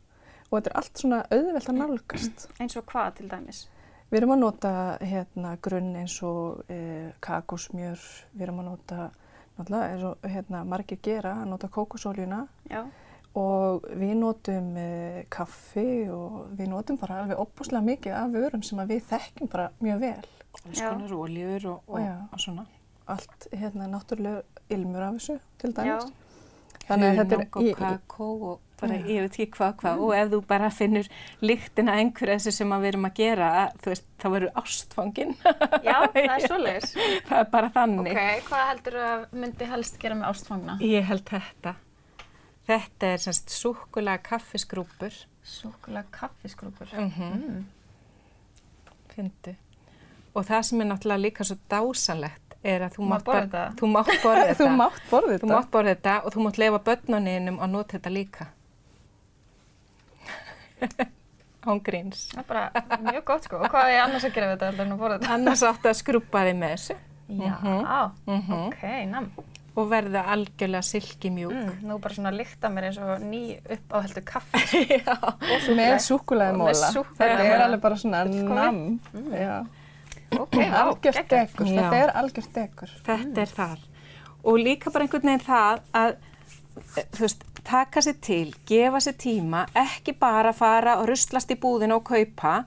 Og 0.51 0.57
þetta 0.59 0.71
er 0.73 0.79
allt 0.81 1.03
svona 1.03 1.21
auðvelt 1.31 1.69
að 1.71 1.79
nálgast. 1.79 2.49
eins 2.61 2.77
og 2.77 2.87
hvað 2.91 3.21
til 3.21 3.29
dæmis? 3.31 3.61
Við 4.11 4.19
erum 4.19 4.35
að 4.35 4.41
nota 4.43 4.73
hérna, 5.07 5.53
grunn 5.63 5.93
eins 6.01 6.17
og 6.27 6.65
e, 6.67 6.81
kakósmjör, 7.23 8.01
við 8.35 8.47
erum 8.49 8.59
að 8.65 8.73
nota 8.73 9.05
náttúrulega 9.55 9.93
eins 9.93 10.09
og 10.09 10.27
hérna, 10.33 10.65
margir 10.67 10.99
gera, 11.05 11.37
að 11.45 11.53
nota 11.53 11.71
kókosóljuna 11.71 12.41
Já, 12.73 12.83
og 13.39 13.87
við 13.95 14.17
notum 14.19 14.73
e, 14.75 14.89
kaffi 15.31 16.09
og 16.11 16.51
við 16.59 16.73
notum 16.73 16.99
bara 16.99 17.21
alveg 17.23 17.39
opbúslega 17.39 17.85
mikið 17.87 18.17
af 18.19 18.35
vörum 18.35 18.67
sem 18.67 18.83
að 18.83 18.97
við 18.97 19.05
þekkjum 19.13 19.53
bara 19.53 19.71
mjög 19.79 20.03
vel. 20.03 20.29
Konar 20.75 21.15
oljur 21.15 21.71
og, 21.71 21.95
og, 21.95 22.11
og 22.35 22.43
svona. 22.43 22.67
Allt 23.11 23.47
hérna 23.53 23.87
náttúrulega 23.91 24.43
ilmur 24.71 25.03
af 25.03 25.15
þessu 25.19 25.39
til 25.59 25.73
dæmis. 25.77 26.11
Þannig 26.91 27.07
að 27.07 27.17
þetta 27.21 27.35
er 27.35 27.39
Hunang 27.39 27.57
og 27.57 27.63
í- 27.63 27.75
kakó 27.79 28.29
og 28.51 28.61
bara 28.81 28.95
Já. 28.97 29.05
ég 29.07 29.21
veit 29.23 29.37
ekki 29.37 29.47
hvað 29.59 29.75
hvað 29.81 30.01
og 30.01 30.13
ef 30.17 30.29
þú 30.33 30.39
bara 30.49 30.71
finnur 30.73 31.09
lyktina 31.45 31.93
einhverja 32.01 32.39
þessu 32.39 32.53
sem 32.57 32.73
að 32.73 32.81
við 32.81 32.89
erum 32.93 33.05
að 33.11 33.15
gera, 33.21 33.51
þú 33.83 33.91
veist, 33.93 34.07
þá 34.19 34.27
verður 34.35 34.53
ástfangin. 34.63 35.35
já, 35.85 35.97
það 36.15 36.33
er 36.35 36.47
svoleiðis. 36.47 36.95
það 37.29 37.39
er 37.39 37.51
bara 37.53 37.71
þannig. 37.77 38.11
Ok, 38.17 38.43
hvað 38.49 38.65
heldur 38.71 38.99
að 39.05 39.27
myndi 39.33 39.69
helst 39.75 39.99
gera 40.03 40.15
með 40.15 40.31
ástfangna? 40.33 40.79
Ég 40.81 41.05
held 41.11 41.25
þetta. 41.31 41.75
Þetta 42.71 43.07
er 43.15 43.19
semst 43.19 43.51
súkulega 43.51 44.23
kaffiskrúpur. 44.23 45.21
Súkulega 45.45 46.07
kaffiskrúpur. 46.11 46.89
Mm 46.97 47.11
-hmm. 47.11 47.35
Mm. 47.51 47.67
Fyndu. 49.15 49.55
Og 50.35 50.45
það 50.47 50.63
sem 50.63 50.81
er 50.81 50.87
náttúrulega 50.91 51.23
líka 51.25 51.45
svo 51.45 51.57
dásanlegt 51.71 52.50
er 52.65 52.81
að 52.87 52.97
þú 52.97 53.03
Má 53.07 53.09
mátt 53.15 53.25
borða 53.25 53.43
þetta? 53.45 53.65
Þú 53.81 53.87
mátt 53.95 54.11
borða 54.23 54.47
þetta. 54.51 54.61
Þú 54.65 54.71
mátt 54.81 55.03
borða 55.11 55.33
þetta. 55.35 55.47
Þú 55.47 55.53
mátt 55.55 55.71
borða 55.75 55.95
þetta 55.95 56.15
og 56.25 56.35
þú 56.35 56.47
mátt 56.47 56.59
lefa 56.65 56.79
börnuninum 56.91 57.61
að 57.61 57.71
nota 57.77 57.97
þetta 57.99 58.11
líka. 58.17 58.47
Án 61.69 61.81
gríns. 61.85 62.23
Það 62.33 62.41
er 62.41 62.47
bara 62.49 62.99
mjög 63.05 63.25
gott 63.29 63.45
sko. 63.45 63.59
Og 63.61 63.69
hvað 63.73 63.91
er 63.93 63.99
annars 64.07 64.25
að 64.25 64.33
gera 64.37 64.47
við 64.49 64.55
þetta 64.57 64.69
heldur 64.71 64.87
en 64.87 64.93
að 64.95 65.01
borða 65.03 65.17
þetta? 65.21 65.33
Annars 65.37 65.63
áttu 65.69 65.91
að 65.91 65.99
skrúpa 66.01 66.45
þig 66.49 66.57
með 66.63 66.75
þessu 66.77 66.97
Já, 67.31 67.57
Mhm. 68.27 68.53
ok, 68.67 68.81
nam. 69.07 69.27
og 69.79 69.85
verða 69.89 70.25
algjörlega 70.33 70.83
silki 70.83 71.31
mjúk. 71.31 71.53
Mm, 71.55 71.77
nú 71.87 71.99
bara 72.03 72.15
svona 72.17 72.33
lykta 72.35 72.69
mér 72.73 72.89
eins 72.89 72.99
og 72.99 73.21
ný 73.23 73.61
uppáheldu 73.71 74.23
kaffi. 74.27 74.81
Já. 75.05 75.15
Og 75.15 75.69
með 75.69 75.93
móla. 75.93 76.01
súkkulaðimóla. 76.09 76.91
Þetta 77.21 77.45
er 77.45 77.63
alveg 77.69 77.81
bara 77.85 77.95
svona 78.03 78.25
Fullkomið. 78.27 78.99
Nam. 80.31 80.39
Já. 80.39 80.43
Ok, 80.43 80.55
já, 80.55 80.73
Algjört 80.85 81.31
degur. 81.31 81.67
Þetta 81.67 82.01
er 82.01 82.13
algjört 82.23 82.55
degur. 82.55 82.97
Þetta 83.07 83.45
er 83.45 83.55
þar. 83.59 83.87
Og 84.45 84.59
líka 84.59 84.91
bara 84.91 85.05
einhvern 85.05 85.29
veginn 85.29 85.45
það 85.45 85.81
að, 85.93 86.17
eh, 86.97 87.05
veist, 87.21 87.45
taka 87.65 88.01
sér 88.01 88.17
til, 88.21 88.55
gefa 88.67 89.01
sér 89.05 89.17
tíma, 89.21 89.67
ekki 89.75 90.15
bara 90.19 90.53
fara 90.53 90.99
og 91.01 91.09
ruslast 91.09 91.51
í 91.51 91.59
búðina 91.61 91.97
og 91.97 92.05
kaupa 92.05 92.65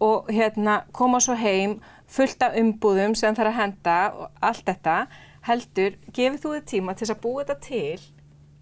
og 0.00 0.28
hérna 0.28 0.84
koma 0.92 1.18
svo 1.20 1.34
heim 1.34 1.80
fullt 2.06 2.42
af 2.42 2.54
umbúðum 2.54 3.16
sem 3.16 3.34
þarf 3.34 3.50
að 3.50 3.58
henda 3.60 3.96
og 4.14 4.30
allt 4.42 4.64
þetta, 4.64 5.06
heldur, 5.48 5.96
gefið 6.12 6.40
þú 6.42 6.52
þið 6.54 6.66
tíma 6.70 6.94
til 6.94 7.10
að 7.10 7.20
búa 7.22 7.44
þetta 7.44 7.60
til 7.60 8.00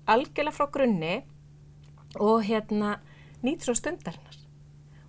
algjörlega 0.07 0.57
frá 0.57 0.71
grunni 0.71 1.15
og 2.21 2.45
hérna 2.45 2.99
nýt 3.45 3.65
svo 3.65 3.75
stundarinnar. 3.77 4.39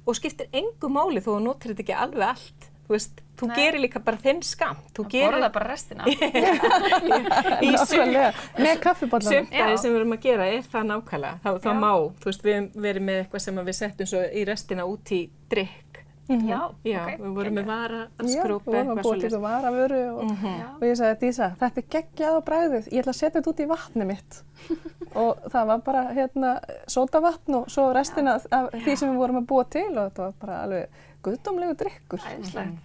Og 0.06 0.18
skiptir 0.18 0.52
engu 0.54 0.90
máli 0.92 1.24
þó 1.24 1.38
að 1.38 1.46
notir 1.48 1.74
þetta 1.74 1.86
ekki 1.86 1.98
alveg 1.98 2.28
allt. 2.28 2.68
Þú 2.86 2.94
veist, 2.94 3.22
þú 3.40 3.50
Nei. 3.50 3.56
gerir 3.60 3.82
líka 3.84 4.02
bara 4.06 4.18
þinn 4.24 4.42
skam. 4.46 4.78
Þú 4.96 5.08
Borða 5.14 5.50
bara 5.54 5.72
restina. 5.72 6.04
Nákvæmlega. 7.66 8.30
Með 8.60 8.84
kaffibollan. 8.84 9.32
sumt 9.32 9.54
af 9.54 9.66
því 9.70 9.76
Já. 9.76 9.82
sem 9.82 9.92
við 9.92 10.00
erum 10.02 10.16
að 10.16 10.22
gera 10.28 10.52
er 10.52 10.70
það 10.72 10.88
nákvæmlega. 10.92 11.40
Þá, 11.44 11.50
þá 11.64 11.72
Já. 11.72 11.80
má, 11.82 11.92
þú 12.22 12.32
veist, 12.32 12.46
við 12.46 12.70
verið 12.88 13.08
með 13.10 13.24
eitthvað 13.24 13.46
sem 13.48 13.66
við 13.66 13.80
settum 13.82 14.12
svo 14.12 14.24
í 14.26 14.46
restina 14.48 14.88
út 14.90 15.16
í 15.16 15.22
drikk. 15.52 15.82
Já, 16.26 16.72
Já, 16.82 17.04
ok. 17.06 17.20
við 17.22 17.34
vorum 17.38 17.54
með 17.54 17.68
vara 17.70 17.98
að 18.18 18.30
Já, 18.32 18.40
skrúpa 18.42 18.72
við 18.72 18.78
vorum 18.80 18.88
að 18.90 18.96
eitthvað 18.96 19.04
búa 19.04 19.12
svo 19.12 19.22
til 19.22 19.30
það 19.30 19.44
vara 19.44 19.72
vöru 19.76 20.00
og, 20.10 20.32
Já. 20.42 20.70
og 20.72 20.86
ég 20.88 20.96
sagði, 20.98 21.18
Dísa, 21.22 21.50
þetta 21.60 21.82
er 21.82 21.86
geggjað 21.96 22.34
á 22.34 22.42
bræðið, 22.48 22.88
ég 22.90 23.04
ætla 23.04 23.14
að 23.14 23.20
setja 23.20 23.36
þetta 23.36 23.52
út 23.52 23.62
í 23.62 23.68
vatni 23.70 24.08
mitt. 24.10 24.40
og 25.22 25.46
það 25.54 25.70
var 25.70 25.84
bara 25.86 26.02
hérna 26.18 26.56
sótavatn 26.90 27.60
og 27.60 27.70
svo 27.70 27.86
restina 27.94 28.40
af 28.42 28.74
því 28.74 28.98
sem 28.98 29.14
við 29.14 29.22
vorum 29.22 29.38
að 29.44 29.48
búa 29.54 29.68
til 29.70 29.86
og 29.92 30.02
þetta 30.02 30.26
var 30.26 30.36
bara 30.42 30.58
alveg 30.66 31.00
guðdómlegu 31.30 31.78
drikkur. 31.84 32.26
Æðislegt. 32.34 32.82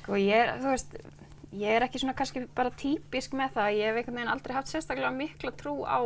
Sko 0.00 0.16
ég 0.18 0.32
er, 0.34 0.52
þú 0.62 0.70
veist, 0.72 0.96
ég 1.52 1.76
er 1.76 1.82
ekki 1.86 2.00
svona 2.02 2.14
kannski 2.18 2.44
bara 2.56 2.70
típisk 2.70 3.32
með 3.36 3.54
það. 3.56 3.70
Ég 3.78 3.86
hef 3.90 3.96
einhvern 4.00 4.18
veginn 4.20 4.32
aldrei 4.34 4.54
haft 4.56 4.68
sérstaklega 4.72 5.10
mikla 5.14 5.52
trú 5.52 5.82
á 5.84 5.98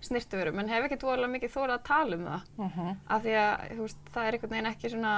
snirtuverum, 0.00 0.58
en 0.62 0.68
hef 0.72 0.86
ekki 0.86 0.96
tvoðalega 1.02 1.32
mikið 1.34 1.50
þórað 1.54 1.74
að 1.76 1.82
tala 1.84 2.16
um 2.16 2.24
það. 2.24 2.44
Mhm. 2.56 2.92
Af 3.08 3.22
því 3.24 3.34
að, 3.36 3.64
þú 3.76 3.80
veist, 3.84 3.98
það 4.14 4.26
er 4.26 4.32
einhvern 4.38 4.50
veginn 4.54 4.70
ekki 4.70 4.90
svona, 4.94 5.14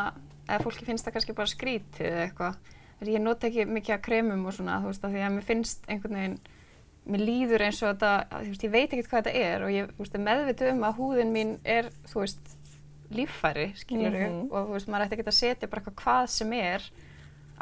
eða 0.48 0.62
fólki 0.64 0.84
finnst 0.88 1.06
það 1.06 1.12
kannski 1.16 1.34
bara 1.38 1.52
skrítið 1.52 2.08
eða 2.08 2.24
eitthvað. 2.26 2.56
Ég 3.02 3.20
nota 3.20 3.46
ekki 3.48 3.64
mikið 3.66 3.94
af 3.94 4.02
kremum 4.02 4.46
og 4.46 4.52
svona, 4.54 4.80
þú 4.82 4.86
veist, 4.90 5.04
af 5.04 5.10
því 5.10 5.22
að 5.26 5.32
mér 5.36 5.42
finnst 5.46 5.86
einhvern 5.90 6.14
veginn, 6.18 6.38
mér 7.12 7.22
líður 7.26 7.62
eins 7.66 7.82
og 7.82 7.88
þetta, 7.96 8.10
þú 8.30 8.50
veist, 8.52 8.62
ég 8.66 8.70
veit 8.70 8.90
ekkert 8.92 9.08
hvað 9.10 9.22
þetta 9.22 9.34
er 9.42 9.62
og 9.66 9.70
ég, 9.74 9.86
þú 9.92 9.98
veist, 10.04 10.14
er 10.14 10.26
meðvituð 10.26 10.70
um 10.72 10.82
að 10.86 10.98
húðin 10.98 11.32
mín 11.34 11.54
er, 11.64 11.88
þú 12.10 12.20
veist, 12.22 12.52
líffæri, 13.12 13.66
skilur 13.76 14.14
Mhm. 14.14 14.52
og 14.52 14.68
þú 14.68 14.72
veist, 14.72 14.88
maður 14.88 15.06
ætti 15.06 15.18
ekki 15.18 15.26
að 15.30 15.40
setja 15.40 15.68
bara 15.70 15.82
eitthvað 15.82 15.98
hvað 16.02 16.28
sem 16.28 16.52
er 16.52 16.82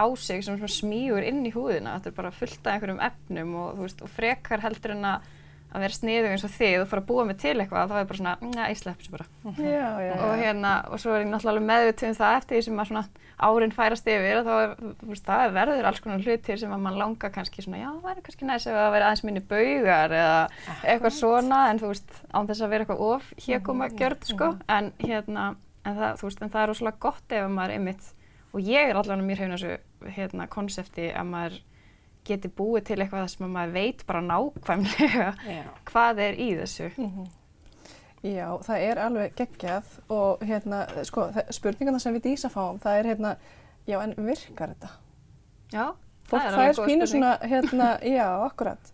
á 0.01 0.07
sig 0.17 0.45
sem 0.47 0.57
smígur 0.61 1.27
inn 1.27 1.45
í 1.45 1.53
húðina, 1.53 1.99
þetta 1.99 2.13
er 2.13 2.17
bara 2.17 2.33
fullt 2.35 2.65
af 2.65 2.73
einhverjum 2.73 3.05
efnum 3.11 3.55
og 3.61 3.85
veist, 3.85 4.01
og 4.03 4.13
frekar 4.17 4.65
heldur 4.65 4.97
en 4.97 5.13
að 5.13 5.29
að 5.71 5.85
vera 5.85 5.95
sniðug 5.95 6.33
eins 6.35 6.45
og 6.47 6.51
þið 6.51 6.77
og 6.83 6.89
fara 6.91 7.03
að 7.03 7.09
búa 7.11 7.25
mig 7.29 7.37
til 7.39 7.55
eitthvað, 7.55 7.93
þá 7.93 7.99
er 8.01 8.07
bara 8.11 8.19
svona, 8.19 8.33
njá, 8.43 8.63
ég 8.73 8.79
slepp 8.81 9.03
þessu 9.03 9.13
bara. 9.15 9.27
Já, 9.55 9.91
já, 10.09 10.13
Og 10.27 10.33
hérna, 10.41 10.73
og 10.91 11.03
svo 11.03 11.15
er 11.15 11.23
ég 11.23 11.31
náttúrulega 11.31 11.53
alveg 11.55 11.69
meðvituð 11.69 12.09
um 12.11 12.17
það 12.19 12.39
eftir 12.41 12.57
því 12.57 12.63
sem 12.67 12.83
að 12.83 12.89
svona 12.91 13.05
árin 13.41 13.75
færast 13.75 14.11
yfir 14.11 14.41
og 14.41 14.49
þá 14.49 14.53
er, 14.57 14.75
veist, 15.13 15.29
það 15.29 15.55
verður 15.57 15.89
alls 15.91 16.03
konar 16.05 16.25
hlutir 16.27 16.61
sem 16.61 16.75
að 16.75 16.83
mann 16.85 16.99
langar 17.01 17.33
kannski 17.37 17.65
svona, 17.65 17.81
já, 17.81 17.89
það 17.95 18.09
væri 18.11 18.25
kannski 18.27 18.49
næst 18.51 18.69
ef 18.69 18.79
það 18.81 18.93
væri 18.97 19.07
aðeins 19.07 19.25
minni 19.29 19.45
baugar 19.55 20.17
eða 20.19 20.41
eitthvað 20.83 21.17
svona, 21.17 21.61
en 21.71 21.81
þú 21.81 21.93
veist, 21.95 22.21
án 22.35 22.51
þess 22.51 22.67
að 22.67 22.75
vera 22.75 22.87
eitthvað 22.87 23.05
of 23.07 23.33
hér 23.47 23.63
koma 23.71 23.89
gjörð, 23.95 24.27
sko, 24.35 24.51
en 24.77 24.91
hérna, 25.01 25.47
en 25.87 26.01
það, 26.03 26.19
þú 26.21 26.29
veist, 26.29 26.43
en 26.45 26.53
það 26.53 26.67
er 26.67 26.73
rosalega 26.75 27.05
gott 27.07 27.37
ef 27.39 27.47
að 27.47 27.55
maður 27.57 27.77
einmitt, 27.79 28.11
og 28.53 28.61
ég 28.61 28.89
er 28.91 28.97
allavega 28.99 29.27
mér 29.27 29.39
hefna 29.45 29.59
þessu, 29.59 29.77
hérna, 30.17 30.47
konsepti 30.51 31.11
að 31.13 31.27
maður 31.31 31.59
geti 32.29 32.49
búið 32.53 32.85
til 32.91 32.99
eitthvað 33.01 33.29
sem 33.33 33.47
að 33.47 33.53
maður 33.55 33.73
veit 33.79 34.03
bara 34.07 34.21
nákvæmlega 34.27 35.29
hvað 35.91 36.19
er 36.27 36.35
í 36.41 36.49
þessu. 36.61 36.91
Mhm. 36.97 37.29
Já, 38.21 38.49
það 38.67 38.83
er 38.85 38.99
alveg 39.01 39.35
geggjað 39.39 39.95
og 40.13 40.43
hérna, 40.45 40.83
sko, 41.09 41.31
spurningarna 41.57 41.99
sem 42.03 42.13
við 42.19 42.27
Dísa 42.27 42.51
fáum, 42.53 42.77
það 42.83 42.99
er 42.99 43.07
hérna, 43.15 43.31
já, 43.89 43.97
en 44.05 44.13
virkar 44.27 44.75
þetta? 44.75 44.91
Já, 45.73 45.87
Fólk 46.29 46.43
er 46.45 46.53
alveg 46.53 46.69
góð 46.69 46.75
spurning. 46.83 47.07
svona, 47.09 47.31
hérna, 47.49 47.89
já, 48.19 48.27
akkurat. 48.45 48.93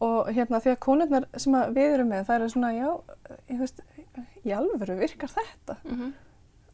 Og 0.00 0.30
hérna, 0.32 0.62
því 0.64 0.72
að 0.72 0.80
konurnar 0.80 1.26
sem 1.36 1.54
að 1.54 1.74
við 1.76 1.92
erum 1.98 2.08
með, 2.14 2.24
það 2.30 2.40
er 2.46 2.54
svona, 2.54 2.72
já, 2.72 2.88
ég 3.52 3.60
veist, 3.60 3.84
í 4.44 4.54
alvöru 4.56 4.96
virkar 4.98 5.34
þetta. 5.36 5.76
Mhm. 5.84 6.14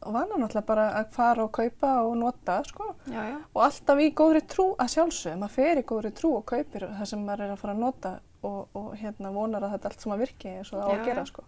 Og 0.05 0.13
var 0.13 0.25
náttúrulega 0.31 0.65
bara 0.65 0.85
að 1.01 1.11
fara 1.13 1.43
og 1.45 1.51
kaupa 1.53 1.91
og 2.07 2.15
nota, 2.17 2.61
sko. 2.65 2.95
Já, 3.11 3.21
já. 3.29 3.37
Og 3.53 3.61
alltaf 3.67 3.99
í 4.01 4.07
góðri 4.17 4.41
trú 4.49 4.65
að 4.81 4.89
sjálfsögum, 4.95 5.39
maður 5.43 5.55
fer 5.59 5.81
í 5.81 5.83
góðri 5.91 6.11
trú 6.17 6.31
og 6.39 6.45
kaupir 6.49 6.87
það 6.89 7.05
sem 7.11 7.25
maður 7.25 7.43
er 7.45 7.51
að 7.55 7.59
fara 7.61 7.73
að 7.75 7.83
nota 7.85 8.13
og, 8.43 8.61
og 8.73 8.95
hérna 8.97 9.31
vonar 9.35 9.63
að 9.67 9.75
þetta 9.75 9.91
allt 9.91 10.01
sem 10.01 10.15
að 10.15 10.23
virki 10.25 10.49
eins 10.55 10.71
og 10.73 10.79
það 10.81 10.89
á 10.89 10.93
að 10.95 11.05
gera, 11.05 11.25
sko. 11.29 11.43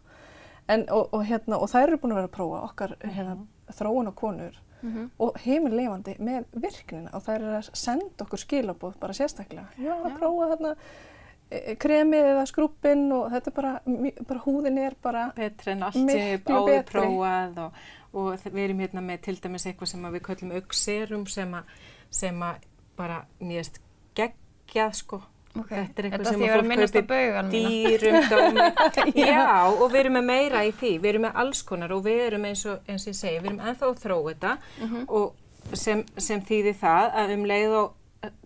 En, 0.67 0.85
og, 0.95 1.09
og, 1.17 1.23
hérna, 1.27 1.57
og 1.59 1.71
þær 1.73 1.87
eru 1.87 1.97
búin 2.03 2.13
að 2.13 2.19
vera 2.21 2.29
að 2.29 2.35
prófa 2.37 2.59
okkar 2.69 2.93
hérna, 3.03 3.37
þróun 3.79 4.07
og 4.13 4.15
konur 4.15 4.61
Mhm. 4.83 5.03
og 5.23 5.37
heimil 5.45 5.71
lifandi 5.79 6.13
með 6.19 6.43
virknina 6.59 7.09
og 7.15 7.21
þær 7.23 7.35
eru 7.39 7.51
að 7.55 7.69
senda 7.79 8.25
okkur 8.25 8.41
skilabóð 8.41 8.97
bara 8.99 9.13
sérstaklega. 9.15 9.69
Já, 9.79 9.93
að 9.95 10.09
Já. 10.11 10.17
prófa 10.19 10.47
þarna 10.51 10.71
kremið 11.79 12.29
eða 12.33 12.45
skrúppin 12.49 13.03
og 13.15 13.27
þetta 13.33 13.51
er 13.51 13.55
bara, 13.57 13.73
bara 14.29 14.43
húðin 14.45 14.77
er 14.83 14.95
bara, 15.03 15.25
betri 15.37 15.71
en 15.75 15.83
allt 15.83 15.97
sem 15.99 16.45
áður 16.47 16.85
prófað 16.89 17.59
og, 17.65 17.83
og 18.13 18.47
við 18.47 18.63
erum 18.67 18.79
hérna 18.85 19.03
með 19.05 19.21
til 19.27 19.35
dæmis 19.43 19.65
eitthvað 19.69 19.91
sem 19.93 20.07
við 20.15 20.23
köllum 20.29 20.55
augserum 20.59 21.27
sem 21.27 21.53
að, 21.59 21.75
sem 22.13 22.41
að 22.49 22.65
bara 22.97 23.21
mjögst 23.41 23.79
geggjað 24.17 24.97
sko. 24.99 25.21
Ok. 25.53 25.69
Þetta 25.69 25.81
er 25.81 25.87
Þetta 25.93 26.03
eitthvað 26.09 26.25
því 26.25 26.31
sem 26.33 26.43
að 26.43 26.53
fólk 26.53 26.67
mína. 26.69 27.43
dýrum 27.53 28.15
dómi. 28.31 28.63
Já, 29.29 29.43
og 29.69 29.83
við 29.93 29.99
erum 29.99 30.15
með 30.17 30.23
meira 30.31 30.63
í 30.65 30.71
því. 30.73 30.91
Við 31.03 31.09
erum 31.11 31.25
með 31.27 31.35
alls 31.43 31.61
konar 31.69 31.93
og 31.93 32.01
við 32.07 32.21
erum 32.27 32.47
eins 32.49 32.63
og, 32.69 32.79
eins 32.89 33.05
og 33.05 33.11
ég 33.13 33.17
segi, 33.19 33.37
við 33.43 33.49
erum 33.51 33.59
ennþá 33.69 33.89
að 33.91 33.99
þróa 34.05 34.23
þetta 34.31 34.53
Mhm. 34.81 35.03
og 35.09 35.75
sem, 35.79 36.01
sem 36.17 36.41
þýðir 36.41 36.79
það 36.81 37.13
að 37.21 37.33
um 37.37 37.45
leið 37.53 37.75
og 37.83 37.91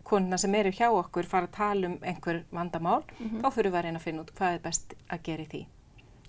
konuna 0.07 0.37
sem 0.41 0.55
eru 0.55 0.71
hjá 0.71 0.87
okkur 0.91 1.27
fara 1.29 1.47
að 1.49 1.55
tala 1.57 1.87
um 1.91 1.97
einhver 2.01 2.43
vandamál, 2.53 3.03
Mhm. 3.19 3.41
þá 3.43 3.47
fyrir 3.53 3.71
við 3.71 3.79
að 3.79 3.83
reyna 3.87 3.99
að 3.99 4.05
finna 4.07 4.21
út 4.23 4.31
hvað 4.37 4.53
er 4.55 4.59
best 4.63 4.93
að 5.09 5.23
gera 5.23 5.43
í 5.43 5.47
því. 5.51 5.65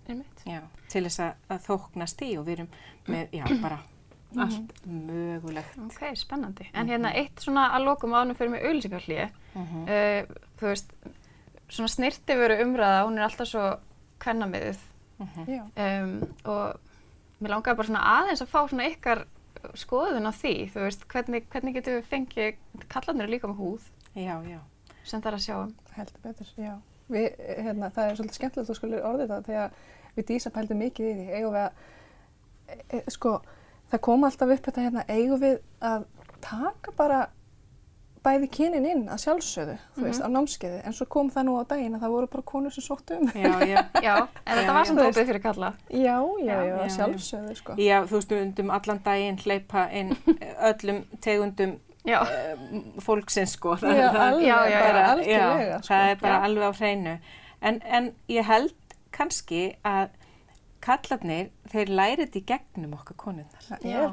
Einmitt. 0.09 0.43
Já, 0.47 0.61
til 0.89 1.05
þess 1.05 1.21
að, 1.21 1.33
að 1.51 1.63
þóknast 1.69 2.23
í 2.25 2.31
og 2.39 2.47
við 2.47 2.53
erum 2.59 2.69
með, 3.09 3.29
já, 3.33 3.45
bara 3.63 3.79
allt 4.37 4.73
mögulegt. 4.87 5.79
Ok, 5.87 6.03
spennandi. 6.17 6.67
En 6.75 6.89
hérna 6.89 7.13
eitt 7.15 7.41
svona 7.45 7.71
að 7.77 7.85
lokum 7.85 8.13
ánum 8.17 8.37
fyrir 8.37 8.51
mig 8.51 8.63
auðlýsingarhlýi. 8.65 9.31
Mhm. 9.55 9.83
Uh, 9.83 10.35
þú 10.61 10.67
veist, 10.73 10.93
svona 11.69 11.89
snirti 11.93 12.37
veru 12.37 12.57
umræða, 12.65 13.05
hún 13.07 13.19
er 13.19 13.25
alltaf 13.29 13.49
svo 13.49 13.79
kvennamiðuð. 14.21 14.79
já. 15.49 15.63
Um, 15.77 16.13
og 16.45 16.79
mér 17.43 17.51
langaði 17.51 17.77
bara 17.77 17.89
svona 17.89 18.05
aðeins 18.23 18.43
að 18.43 18.49
fá 18.53 18.61
svona 18.69 18.87
ykkar 18.93 19.25
skoðun 19.79 20.29
á 20.29 20.33
því. 20.33 20.55
Þú 20.75 20.85
veist, 20.85 21.07
hvernig, 21.13 21.47
hvernig 21.53 21.77
getum 21.79 21.99
við 21.99 22.11
fengið, 22.13 22.59
kallarnir 22.89 23.27
eru 23.27 23.35
líka 23.35 23.51
með 23.51 23.63
húð 23.63 23.89
Já, 24.19 24.37
já. 24.49 24.61
sem 25.05 25.21
það 25.23 25.31
er 25.31 25.39
að 25.39 25.45
sjá 25.47 25.55
um. 25.61 25.73
Heldur 25.97 26.25
betur, 26.25 26.53
já. 26.59 26.75
Við, 27.09 27.29
hérna, 27.65 27.91
það 27.95 28.11
er 28.11 28.19
svolítið 28.19 28.39
skemmtilegt 28.39 28.73
að 28.73 28.79
skulle 28.79 29.05
orðið 29.09 29.33
það 29.33 29.47
þegar 29.49 29.79
við 30.19 30.29
dísa 30.29 30.53
pældum 30.55 30.83
mikið 30.83 31.09
í 31.09 31.15
því. 31.19 31.27
Eigum 31.39 31.55
við 31.55 31.63
að, 31.63 31.83
e, 32.69 32.79
e, 32.99 33.03
sko, 33.15 33.35
það 33.93 34.05
kom 34.09 34.27
alltaf 34.29 34.55
upp 34.55 34.69
þetta 34.69 34.87
hérna, 34.87 35.05
eigum 35.09 35.43
við 35.43 35.59
að 35.93 36.07
taka 36.45 36.95
bara 36.99 37.21
bæði 38.25 38.49
kynin 38.53 38.87
inn 38.89 39.03
að 39.13 39.21
sjálfsögðu, 39.25 39.75
þú 39.97 40.05
veist, 40.05 40.23
á 40.25 40.29
námskeiði. 40.33 40.79
En 40.89 40.95
svo 40.97 41.07
kom 41.11 41.29
það 41.35 41.47
nú 41.49 41.57
á 41.59 41.63
daginn 41.71 41.97
að 41.97 42.05
það 42.05 42.15
voru 42.15 42.29
bara 42.33 42.45
konur 42.51 42.75
sem 42.75 42.85
sóttu 42.85 43.17
um. 43.19 43.29
Já, 43.35 43.53
já. 43.69 43.83
Já, 44.07 44.15
en 44.45 44.59
þetta 44.59 44.65
Já, 44.69 44.77
var 44.79 44.89
samt 44.91 45.03
opið 45.05 45.29
fyrir 45.33 45.43
kalla. 45.45 45.71
Já, 45.91 46.17
já, 46.45 46.57
já, 46.69 46.77
Já, 46.83 46.89
sjálfsögðu, 46.97 47.57
sko. 47.61 47.77
Já, 47.83 47.97
þú 48.11 48.17
veist, 48.19 48.35
undum 48.39 48.73
allan 48.79 49.03
daginn 49.07 49.41
hleypa 49.45 49.85
inn 50.01 50.15
öllum 50.71 51.03
tegundum 51.25 51.75
uh, 52.09 52.33
fólksins, 53.05 53.57
sko. 53.59 53.77
Já, 53.83 54.09
alveg, 54.13 54.47
Já, 54.47 54.57
já, 54.67 54.71
já. 54.71 54.81
bara 54.87 55.03
já, 55.03 55.11
algjörlega, 55.15 55.83
sko. 55.83 55.93
það 55.95 56.13
er 56.15 56.23
bara 56.23 56.35
Já. 56.39 56.45
alveg 56.49 56.65
á 56.65 56.73
hreinu. 56.83 57.19
En, 57.61 57.83
en 57.99 58.13
ég 58.31 58.47
held 58.47 58.75
kannski 59.15 59.63
að 59.87 60.11
kallarnir, 60.85 61.49
þeir 61.73 61.91
læri 61.93 62.25
þetta 62.25 62.39
í 62.39 62.45
gegnum 62.49 62.95
okkar 62.99 63.17
konunnar. 63.19 63.67
Er. 63.83 64.13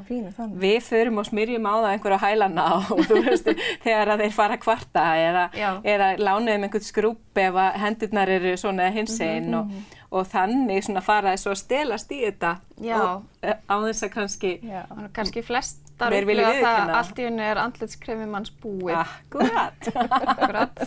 Við 0.61 0.77
förum 0.85 1.21
og 1.21 1.27
smyrjum 1.29 1.67
á 1.69 1.73
það 1.75 1.89
einhverja 1.91 2.21
hælana 2.23 2.65
og 2.95 3.03
þú 3.09 3.21
veist, 3.27 3.51
þegar 3.85 4.13
að 4.15 4.25
þeir 4.25 4.35
fara 4.39 4.57
að 4.57 4.63
kvarta 4.65 5.05
eða, 5.21 5.45
eða 5.85 6.09
lánuðum 6.19 6.67
einhvern 6.67 6.87
skrúp 6.87 7.41
ef 7.45 7.61
að 7.65 7.79
hendurnar 7.85 8.33
eru 8.35 8.55
svona 8.59 8.89
hinsegin 8.95 9.59
og, 9.59 9.71
og 10.11 10.27
þannig 10.31 10.85
svona 10.87 11.05
fara 11.05 11.35
þessu 11.35 11.53
að 11.53 11.61
stelast 11.63 12.13
í 12.15 12.21
þetta 12.25 12.57
Já. 12.81 12.99
og, 12.99 13.25
eh, 13.45 13.57
á 13.65 13.75
þess 13.87 14.07
að 14.07 14.13
kannski 14.19 14.53
Já. 14.65 14.83
kannski 15.15 15.45
flestar 15.45 15.84
Það 15.95 16.15
viðurkenna. 16.27 16.69
að 16.75 16.93
allt 16.99 17.19
í 17.19 17.25
henni 17.25 17.43
er 17.47 17.59
andlitskremi 17.61 18.25
manns 18.27 18.51
búið. 18.63 18.97
akkurat. 18.99 19.89
Akkurat. 20.19 20.81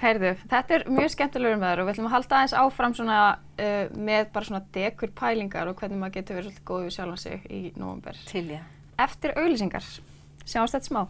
Heyrðu, 0.00 0.34
þetta 0.52 0.76
er 0.76 0.84
mjög 0.86 1.14
skemmtilegur 1.16 1.58
með 1.58 1.72
þér 1.72 1.82
og 1.82 1.88
við 1.88 1.94
ætlum 1.96 2.08
að 2.10 2.14
halda 2.14 2.38
aðeins 2.38 2.56
áfram 2.62 2.94
svona 2.94 3.20
uh, 3.34 3.80
með 4.10 4.28
bara 4.36 4.50
svona 4.50 4.62
dekur 4.76 5.14
pælingar 5.18 5.70
og 5.72 5.82
hvernig 5.82 5.98
maður 5.98 6.20
getur 6.20 6.38
verið 6.38 6.52
svolítið 6.52 6.68
góð 6.70 6.84
við 6.86 6.94
sjálfan 6.98 7.22
sig 7.24 7.48
í 7.50 7.62
nóvumber. 7.74 8.22
Til 8.30 8.44
ég. 8.54 8.76
Eftir 9.00 9.34
auglýsingar, 9.34 9.90
sjáumst 10.44 10.78
þetta 10.78 10.90
smá. 10.92 11.02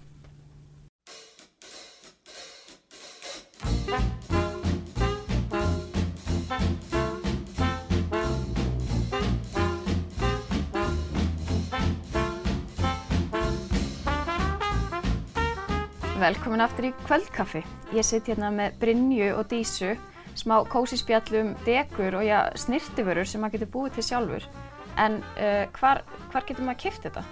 Velkomin 16.20 16.60
aftur 16.60 16.84
í 16.84 16.88
kvöldkaffi. 17.06 17.62
Ég 17.96 18.04
sitt 18.04 18.26
hérna 18.28 18.50
með 18.52 18.74
Brynju 18.82 19.30
og 19.38 19.46
Dísu, 19.48 19.94
smá 20.36 20.58
kósi 20.68 20.98
spjallum, 21.00 21.54
dekur 21.64 22.18
og 22.18 22.26
já, 22.26 22.42
snirtiförur 22.60 23.24
sem 23.24 23.40
maður 23.40 23.54
getur 23.54 23.70
búið 23.72 23.94
til 23.96 24.04
sjálfur. 24.10 24.44
En 25.00 25.16
uh, 25.38 25.64
hvar, 25.78 26.02
hvar 26.28 26.44
getur 26.44 26.66
maður 26.66 26.82
kipt 26.82 27.08
þetta? 27.08 27.24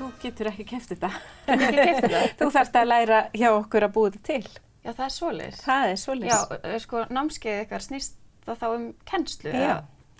Þú 0.00 0.10
getur 0.24 0.50
ekki 0.50 0.66
keft 0.72 0.96
þetta. 0.96 1.12
Getur 1.46 1.64
ekki 1.68 1.86
keypt 1.92 2.08
þetta? 2.08 2.24
Þú 2.42 2.50
þarfst 2.56 2.80
að 2.82 2.90
læra 2.90 3.22
hjá 3.38 3.48
okkur 3.52 3.86
að 3.86 3.94
búið 4.00 4.18
þetta 4.18 4.32
til. 4.32 4.66
Já, 4.80 4.90
það 4.90 5.06
er 5.06 5.16
svoleiðis. 5.20 5.64
Það 5.68 5.92
er 5.92 6.02
svolítið. 6.08 6.34
Já, 6.34 6.58
uh, 6.58 6.76
sko, 6.88 7.06
námskeið 7.20 7.64
ykkar 7.68 7.86
snýst 7.86 8.20
það 8.48 8.62
þá 8.64 8.68
um 8.72 8.92
kennslu? 9.14 9.54
Já. 9.54 9.76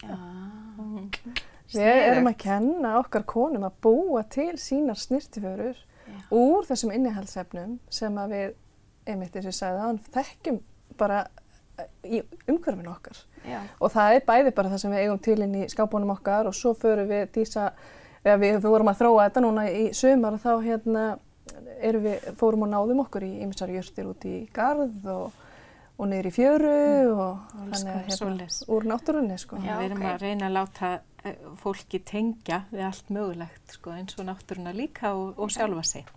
eða? 0.07 0.16
Já. 1.35 1.37
Við 1.75 1.95
erum 2.07 2.30
að 2.30 2.40
kenna 2.47 2.97
okkar 3.02 3.26
konum 3.26 3.66
að 3.66 3.78
búa 3.83 4.28
til 4.30 4.52
sínar 4.59 5.02
snirtiförur 5.02 5.75
Já. 5.75 5.90
Úr 6.31 6.67
þessum 6.69 6.93
innihaldsefnum 6.97 7.79
sem 7.93 8.19
að 8.23 8.35
við, 8.35 8.59
einmitt 9.07 9.37
eins 9.37 9.47
og 9.47 9.53
ég 9.53 9.59
sagði 9.59 9.85
þann, 9.85 10.03
þekkjum 10.17 10.61
bara 11.00 11.23
eh, 11.79 11.89
í 12.05 12.23
umhverfinu 12.50 12.93
okkar. 12.93 13.23
Já. 13.49 13.62
Og 13.81 13.93
það 13.95 14.19
er 14.19 14.29
bæði 14.29 14.55
bara 14.57 14.75
það 14.75 14.85
sem 14.85 14.95
við 14.95 15.07
eigum 15.07 15.25
til 15.25 15.39
inn 15.41 15.57
í 15.62 15.65
skápunum 15.73 16.15
okkar 16.17 16.50
og 16.50 16.57
svo 16.57 16.75
förum 16.79 17.09
við 17.11 17.27
dísa, 17.39 17.71
eða 18.25 18.39
við, 18.43 18.61
við 18.61 18.71
vorum 18.75 18.93
að 18.93 19.03
þróa 19.03 19.27
þetta 19.29 19.45
núna 19.47 19.67
í 19.73 19.91
sumar 19.97 20.37
og 20.37 20.45
þá 20.45 20.53
hérna 20.67 21.05
erum 21.81 22.05
við, 22.05 22.33
fórum 22.39 22.67
og 22.67 22.73
náðum 22.73 23.05
okkur 23.05 23.27
í 23.27 23.31
ymsar 23.45 23.73
jörtir 23.73 24.09
út 24.11 24.27
í 24.29 24.35
garð 24.55 25.07
og, 25.12 25.39
og 25.97 26.11
niður 26.11 26.31
í 26.31 26.35
fjöru 26.35 26.75
og 27.15 27.57
Alls 27.62 27.85
þannig 27.85 27.95
að 27.97 28.19
svoleiðis. 28.19 28.59
úr 28.69 28.89
náttúrunni 28.91 29.39
sko. 29.41 29.61
Já, 29.65 29.77
við 29.81 29.89
erum 29.89 30.03
ok. 30.03 30.11
að 30.12 30.25
reyna 30.25 30.50
að 30.50 30.57
láta 30.59 30.93
fólki 31.61 32.00
tengja 32.07 32.62
við 32.71 32.87
allt 32.87 33.11
mögulegt, 33.12 33.75
sko, 33.77 33.93
eins 33.97 34.17
og 34.19 34.27
náttúruna 34.29 34.73
líka 34.77 35.12
og, 35.17 35.37
og 35.39 35.53
sjálfa 35.53 35.85
sig. 35.85 36.09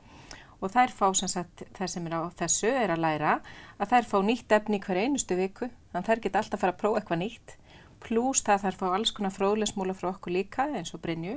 Og 0.64 0.72
þær 0.72 0.94
fá 0.96 1.10
sem 1.20 1.28
sagt, 1.28 1.66
þær 1.76 1.92
sem 1.92 2.06
er 2.08 2.16
á 2.16 2.22
þessu 2.40 2.70
er 2.72 2.94
að 2.94 3.04
læra 3.04 3.34
að 3.76 3.90
þær 3.92 4.08
fá 4.08 4.18
nýtt 4.24 4.56
efni 4.56 4.80
hver 4.80 5.02
einustu 5.02 5.36
viku, 5.36 5.68
þannig 5.92 6.08
þær 6.08 6.24
geta 6.24 6.40
alltaf 6.40 6.58
að 6.58 6.64
fara 6.64 6.76
að 6.76 6.82
prófa 6.84 7.02
eitthvað 7.02 7.22
nýtt. 7.24 7.56
Plús 8.04 8.44
það 8.48 8.64
þær 8.64 8.80
fá 8.80 8.86
alls 8.94 9.12
konar 9.16 9.36
fróðlesmúla 9.36 9.96
frá 9.98 10.14
okkur 10.14 10.36
líka, 10.38 10.70
eins 10.72 10.96
og 10.96 11.04
Brynju, 11.04 11.36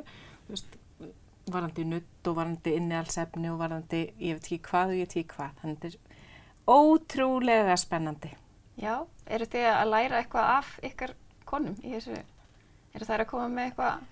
varandi 1.50 1.86
nutt 1.86 2.30
og 2.30 2.38
varandi 2.38 2.74
innihalsefni 2.78 3.50
og 3.50 3.58
varandi, 3.60 4.04
ég 4.22 4.38
veit 4.38 4.46
ekki 4.46 4.62
hvað 4.70 4.94
og 4.94 5.00
ég 5.00 5.06
veit 5.08 5.18
ekki 5.18 5.34
hvað. 5.34 5.58
Þannig 5.60 5.82
þetta 5.82 5.90
er 5.90 6.76
ótrúlega 6.76 7.76
spennandi. 7.82 8.32
Já, 8.78 8.94
eru 9.26 9.50
þið 9.50 9.68
að 9.72 9.90
læra 9.90 10.22
eitthvað 10.22 10.54
af 10.54 10.72
ykkar 10.86 11.14
konum 11.48 11.78
í 11.82 11.94
þessu? 11.96 12.18
Eru 12.96 13.08
þær 13.08 13.24
að 13.24 13.30
koma 13.32 13.48
með 13.52 13.70
eitthvað? 13.70 14.04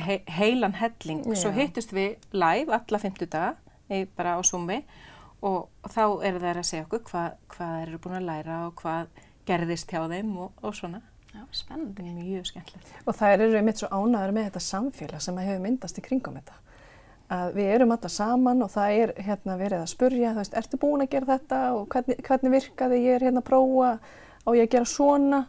he 0.00 0.20
heilan 0.30 0.76
helling. 0.78 1.24
Svo 1.34 1.50
Já. 1.50 1.56
hittust 1.58 1.90
við 1.92 2.16
live 2.32 2.70
alla 2.76 2.98
fimmtudaga, 3.02 3.56
í- 3.90 4.06
bara 4.16 4.36
á 4.38 4.40
Zoomi 4.46 4.84
og 5.42 5.68
þá 5.90 6.04
eru 6.28 6.38
þær 6.38 6.60
að 6.60 6.68
segja 6.68 6.84
okkur 6.86 7.02
hvað, 7.10 7.32
hvað 7.50 7.72
þær 7.74 7.88
eru 7.88 7.98
búin 8.04 8.18
að 8.20 8.28
læra 8.28 8.58
og 8.68 8.74
hvað 8.78 9.08
gerðist 9.50 9.90
hjá 9.90 10.04
þeim 10.12 10.30
og, 10.38 10.52
og 10.62 10.74
svona. 10.78 11.00
Já, 11.34 11.42
spennandi. 11.54 12.02
Er 12.06 12.14
mjög 12.22 12.46
skemmtilegt. 12.52 12.94
Og 13.06 13.14
þær 13.18 13.40
eru 13.46 13.58
einmitt 13.58 13.78
svo 13.82 13.88
ánæður 13.90 14.32
með 14.34 14.48
þetta 14.50 14.62
samfélag 14.66 15.22
sem 15.22 15.36
að 15.38 15.46
hefur 15.50 15.62
myndast 15.66 15.98
í 15.98 16.02
kringum 16.06 16.38
þetta. 16.38 16.56
Að 17.30 17.52
við 17.54 17.68
erum 17.76 17.92
alla 17.94 18.08
saman 18.10 18.62
og 18.66 18.70
það 18.72 18.96
er 19.02 19.12
hérna 19.26 19.54
verið 19.60 19.82
að 19.84 19.90
spurja, 19.92 20.32
þú 20.34 20.40
veist, 20.42 20.56
ertu 20.58 20.80
búin 20.82 21.04
að 21.04 21.10
gera 21.12 21.28
þetta 21.38 21.60
og 21.76 21.84
hvernig, 21.92 22.18
hvernig 22.26 22.54
virkaði, 22.56 22.98
ég 23.04 23.14
er 23.20 23.26
hérna 23.28 23.42
að 23.42 23.46
prófa, 23.50 23.90
á 24.42 24.48
ég 24.58 24.64
að 24.66 24.72
gera 24.74 24.88
svona 24.90 25.40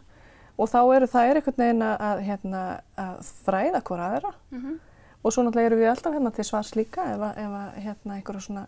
og 0.58 0.68
þá 0.68 0.80
eru 0.96 1.10
það 1.10 1.28
er 1.28 1.40
einhvern 1.40 1.62
veginn 1.64 1.84
að, 1.88 2.24
hérna, 2.28 2.62
að 3.00 3.20
fræða 3.46 3.84
hvora 3.88 4.08
aðra 4.12 4.34
Mm 4.50 4.80
og 5.22 5.30
svo 5.30 5.44
náttúrulega 5.46 5.70
eru 5.70 5.78
við 5.78 5.90
alltaf 5.92 6.16
hérna 6.16 6.32
til 6.34 6.44
svars 6.46 6.72
líka 6.74 7.04
ef 7.12 7.20
að, 7.22 7.36
ef 7.38 7.52
að 7.58 7.78
hérna 7.84 8.16
einhverja 8.18 8.44
svona, 8.46 8.64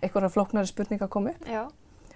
einhverja 0.00 0.30
flóknari 0.34 0.70
spurninga 0.70 1.08
komi 1.10 1.34
upp 1.34 1.48
Já, 1.50 1.62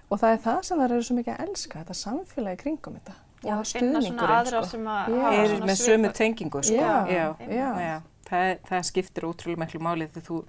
og 0.09 0.21
það 0.21 0.35
er 0.35 0.43
það 0.43 0.61
sem 0.67 0.83
þær 0.83 0.95
eru 0.97 1.07
svo 1.07 1.17
mikið 1.19 1.35
að 1.35 1.43
elska, 1.47 1.83
þetta 1.83 1.97
samfélagi 2.01 2.61
kringum 2.63 2.99
þetta 2.99 3.15
já 3.39 3.53
og 3.55 3.63
finna 3.63 4.01
svona 4.03 4.03
stuðningurinn, 4.03 4.35
aðrar 4.35 4.65
sko. 4.65 4.71
sem 4.73 4.87
að 4.91 5.13
Já. 5.13 5.19
hafa 5.23 5.35
Eru 5.39 5.51
svona 5.53 5.69
með 5.69 5.81
sömu 5.85 6.13
tengingu, 6.19 6.63
sko. 6.67 6.75
Já, 6.75 6.95
já. 7.07 8.01
Það, 8.29 8.49
það 8.69 8.83
skiptir 8.85 9.25
ótrúlega 9.25 9.59
miklu 9.63 9.79
máli 9.81 10.05
þegar 10.07 10.25
þú, 10.27 10.39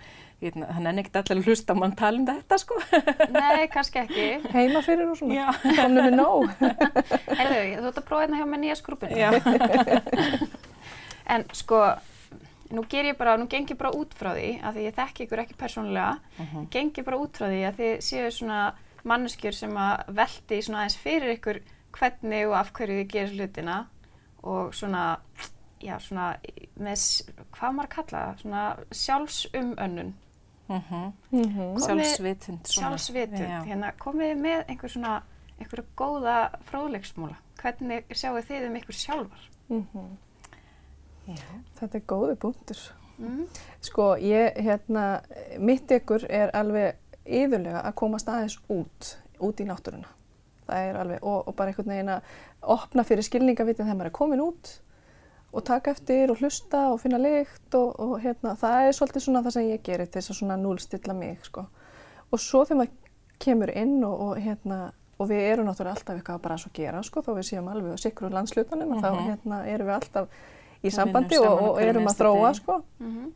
ég, 0.44 0.56
hann 0.76 0.86
er 0.90 0.98
ekkert 1.00 1.16
allir 1.22 1.38
að 1.40 1.46
hlusta 1.48 1.74
mann 1.78 1.94
tala 1.96 2.18
um 2.20 2.26
þetta, 2.28 2.58
sko. 2.60 2.76
Nei, 3.32 3.66
kannski 3.72 4.02
ekki. 4.02 4.26
heima 4.52 4.82
fyrir 4.84 5.08
og 5.08 5.16
svona, 5.16 5.34
Já. 5.34 5.74
komnum 5.80 6.04
við 6.04 6.16
nóg. 6.18 6.44
Heyrðu, 7.40 7.62
þú 7.80 7.88
ert 7.92 8.00
að 8.02 8.06
prófa 8.10 8.22
hérna 8.26 8.40
hjá 8.42 8.46
með 8.52 8.62
nýja 8.66 8.76
skrúpinu. 8.82 9.16
Já. 9.16 9.30
En 11.30 11.44
sko, 11.54 11.78
nú 12.74 12.82
ger 12.90 13.06
ég 13.12 13.18
bara, 13.18 13.36
nú 13.38 13.46
geng 13.50 13.68
ég 13.70 13.78
bara 13.78 13.92
út 13.94 14.14
frá 14.18 14.32
því, 14.34 14.48
af 14.66 14.74
því 14.74 14.86
ég 14.88 14.96
þekki 14.96 15.26
ykkur 15.28 15.42
ekki 15.44 15.56
persónulega, 15.60 16.18
Mhm. 16.38 16.64
geng 16.74 16.90
ég 16.98 17.04
bara 17.06 17.18
út 17.22 17.36
frá 17.38 17.46
því 17.46 17.60
að 17.68 17.76
þið 17.78 17.92
séu 18.02 18.30
svona 18.34 18.74
manneskjur 19.04 19.54
sem 19.54 19.70
að 19.78 20.04
velti 20.18 20.58
svona 20.62 20.82
aðeins 20.82 20.98
fyrir 20.98 21.36
ykkur 21.38 21.60
hvernig 21.94 22.48
og 22.48 22.54
af 22.58 22.72
hverju 22.72 22.98
þið 22.98 23.08
gerir 23.14 23.36
hlutina 23.38 23.86
og 24.42 24.72
svona, 24.74 25.04
já, 25.80 25.98
svona 25.98 26.36
með, 26.78 27.04
hvað 27.52 27.74
maður 27.76 27.86
að 27.88 27.94
kalla 27.94 28.24
það, 28.26 28.40
svona 28.42 28.64
sjálfsumönnun, 28.90 30.14
Mm 30.70 30.80
-hmm. 30.90 31.12
Mhm. 31.30 31.74
Komið- 31.74 31.86
Sjálfsvitund. 31.86 32.66
svona. 32.66 32.88
sjálfsvitund, 32.96 33.38
Já. 33.48 33.64
hérna 33.64 33.92
komið 33.98 34.36
með 34.38 34.64
einhver 34.68 34.88
svona, 34.90 35.22
einhverja 35.60 35.84
góða 35.96 36.50
fróðleiksmúla, 36.70 37.34
hvernig 37.62 38.04
sjáu 38.14 38.38
þið 38.42 38.66
um 38.66 38.76
ykkur 38.76 38.92
sjálfar? 38.94 39.48
Mhm. 39.68 40.16
Já. 41.28 41.34
Þetta 41.80 41.94
er 41.94 42.00
góði 42.06 42.34
punktur. 42.36 42.76
Mm. 43.18 43.46
Sko, 43.80 44.16
ég, 44.16 44.56
hérna, 44.56 45.20
mitt 45.58 45.90
ykkur 45.90 46.24
er 46.30 46.50
alveg 46.54 46.94
yfirlega 47.26 47.82
að 47.84 47.92
komast 47.94 48.28
aðeins 48.28 48.58
út, 48.70 49.16
út 49.40 49.60
í 49.60 49.64
náttúruna. 49.66 50.06
Það 50.68 50.76
er 50.88 50.96
alveg, 50.96 51.18
og, 51.22 51.48
og 51.48 51.56
bara 51.56 51.68
einhvern 51.72 51.88
veginn 51.88 52.08
að 52.08 52.22
opna 52.62 53.02
fyrir 53.02 53.22
skilningavitin 53.22 53.84
þegar 53.86 53.96
maður 53.96 54.06
er 54.06 54.10
komin 54.10 54.40
út 54.40 54.80
og 55.52 55.64
taka 55.66 55.90
eftir 55.90 56.30
og 56.30 56.38
hlusta 56.38 56.84
og 56.92 57.00
finna 57.02 57.18
lykt 57.18 57.74
og, 57.74 57.96
og 58.00 58.20
hérna, 58.22 58.54
það 58.60 58.86
er 58.86 58.96
svolítið 58.98 59.24
svona 59.24 59.42
það 59.42 59.56
sem 59.56 59.68
ég 59.72 59.82
gerir 59.82 60.06
til 60.06 60.20
þess 60.20 60.30
að 60.30 60.38
svona 60.42 60.56
núlstilla 60.60 61.16
mig, 61.16 61.40
sko. 61.48 61.66
Og 62.30 62.38
svo 62.38 62.62
þegar 62.64 62.78
maður 62.84 63.18
kemur 63.42 63.72
inn 63.74 63.98
og, 64.04 64.20
og 64.28 64.38
hérna, 64.44 64.78
og 65.18 65.28
við 65.28 65.42
erum 65.50 65.66
náttúrulega 65.66 65.96
alltaf 65.98 66.16
eitthvað 66.16 66.40
bara 66.44 66.54
að 66.54 66.62
svo 66.64 66.70
gera, 66.76 67.02
sko, 67.02 67.20
þó 67.26 67.34
við 67.34 67.48
séum 67.50 67.68
alveg 67.72 67.96
á 67.96 68.04
sikru 68.04 68.30
landslutanum, 68.30 68.88
mm 68.88 68.94
Mhm. 68.94 69.02
þá 69.02 69.28
hérna, 69.28 69.60
erum 69.66 69.86
við 69.90 69.94
alltaf 69.98 70.28
í 70.82 70.90
sambandi 70.94 71.38
og, 71.38 71.60
og 71.70 71.80
erum 71.82 72.06
að 72.08 72.18
þróa, 72.22 72.54
sko 72.54 72.82
Mm 73.00 73.32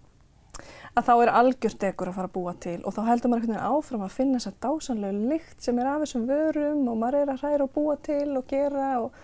að 0.94 1.06
þá 1.08 1.12
er 1.24 1.30
algjört 1.34 1.78
degur 1.82 2.06
að 2.08 2.14
fara 2.14 2.28
að 2.28 2.34
búa 2.36 2.52
til 2.62 2.76
og 2.86 2.92
þá 2.94 3.00
heldur 3.08 3.30
maður 3.32 3.40
einhvern 3.42 3.56
veginn 3.56 3.72
áfram 3.74 4.02
að 4.06 4.12
finna 4.14 4.38
þessa 4.38 4.52
dásanlegu 4.62 5.22
lykt 5.32 5.64
sem 5.66 5.78
er 5.82 5.88
af 5.90 6.04
þessum 6.04 6.26
vörum 6.28 6.84
og 6.92 6.98
maður 7.00 7.16
er 7.18 7.32
að 7.32 7.40
hræra 7.42 7.66
og 7.66 7.72
búa 7.74 7.96
til 8.06 8.36
og 8.38 8.44
gera 8.46 8.90
og, 9.02 9.16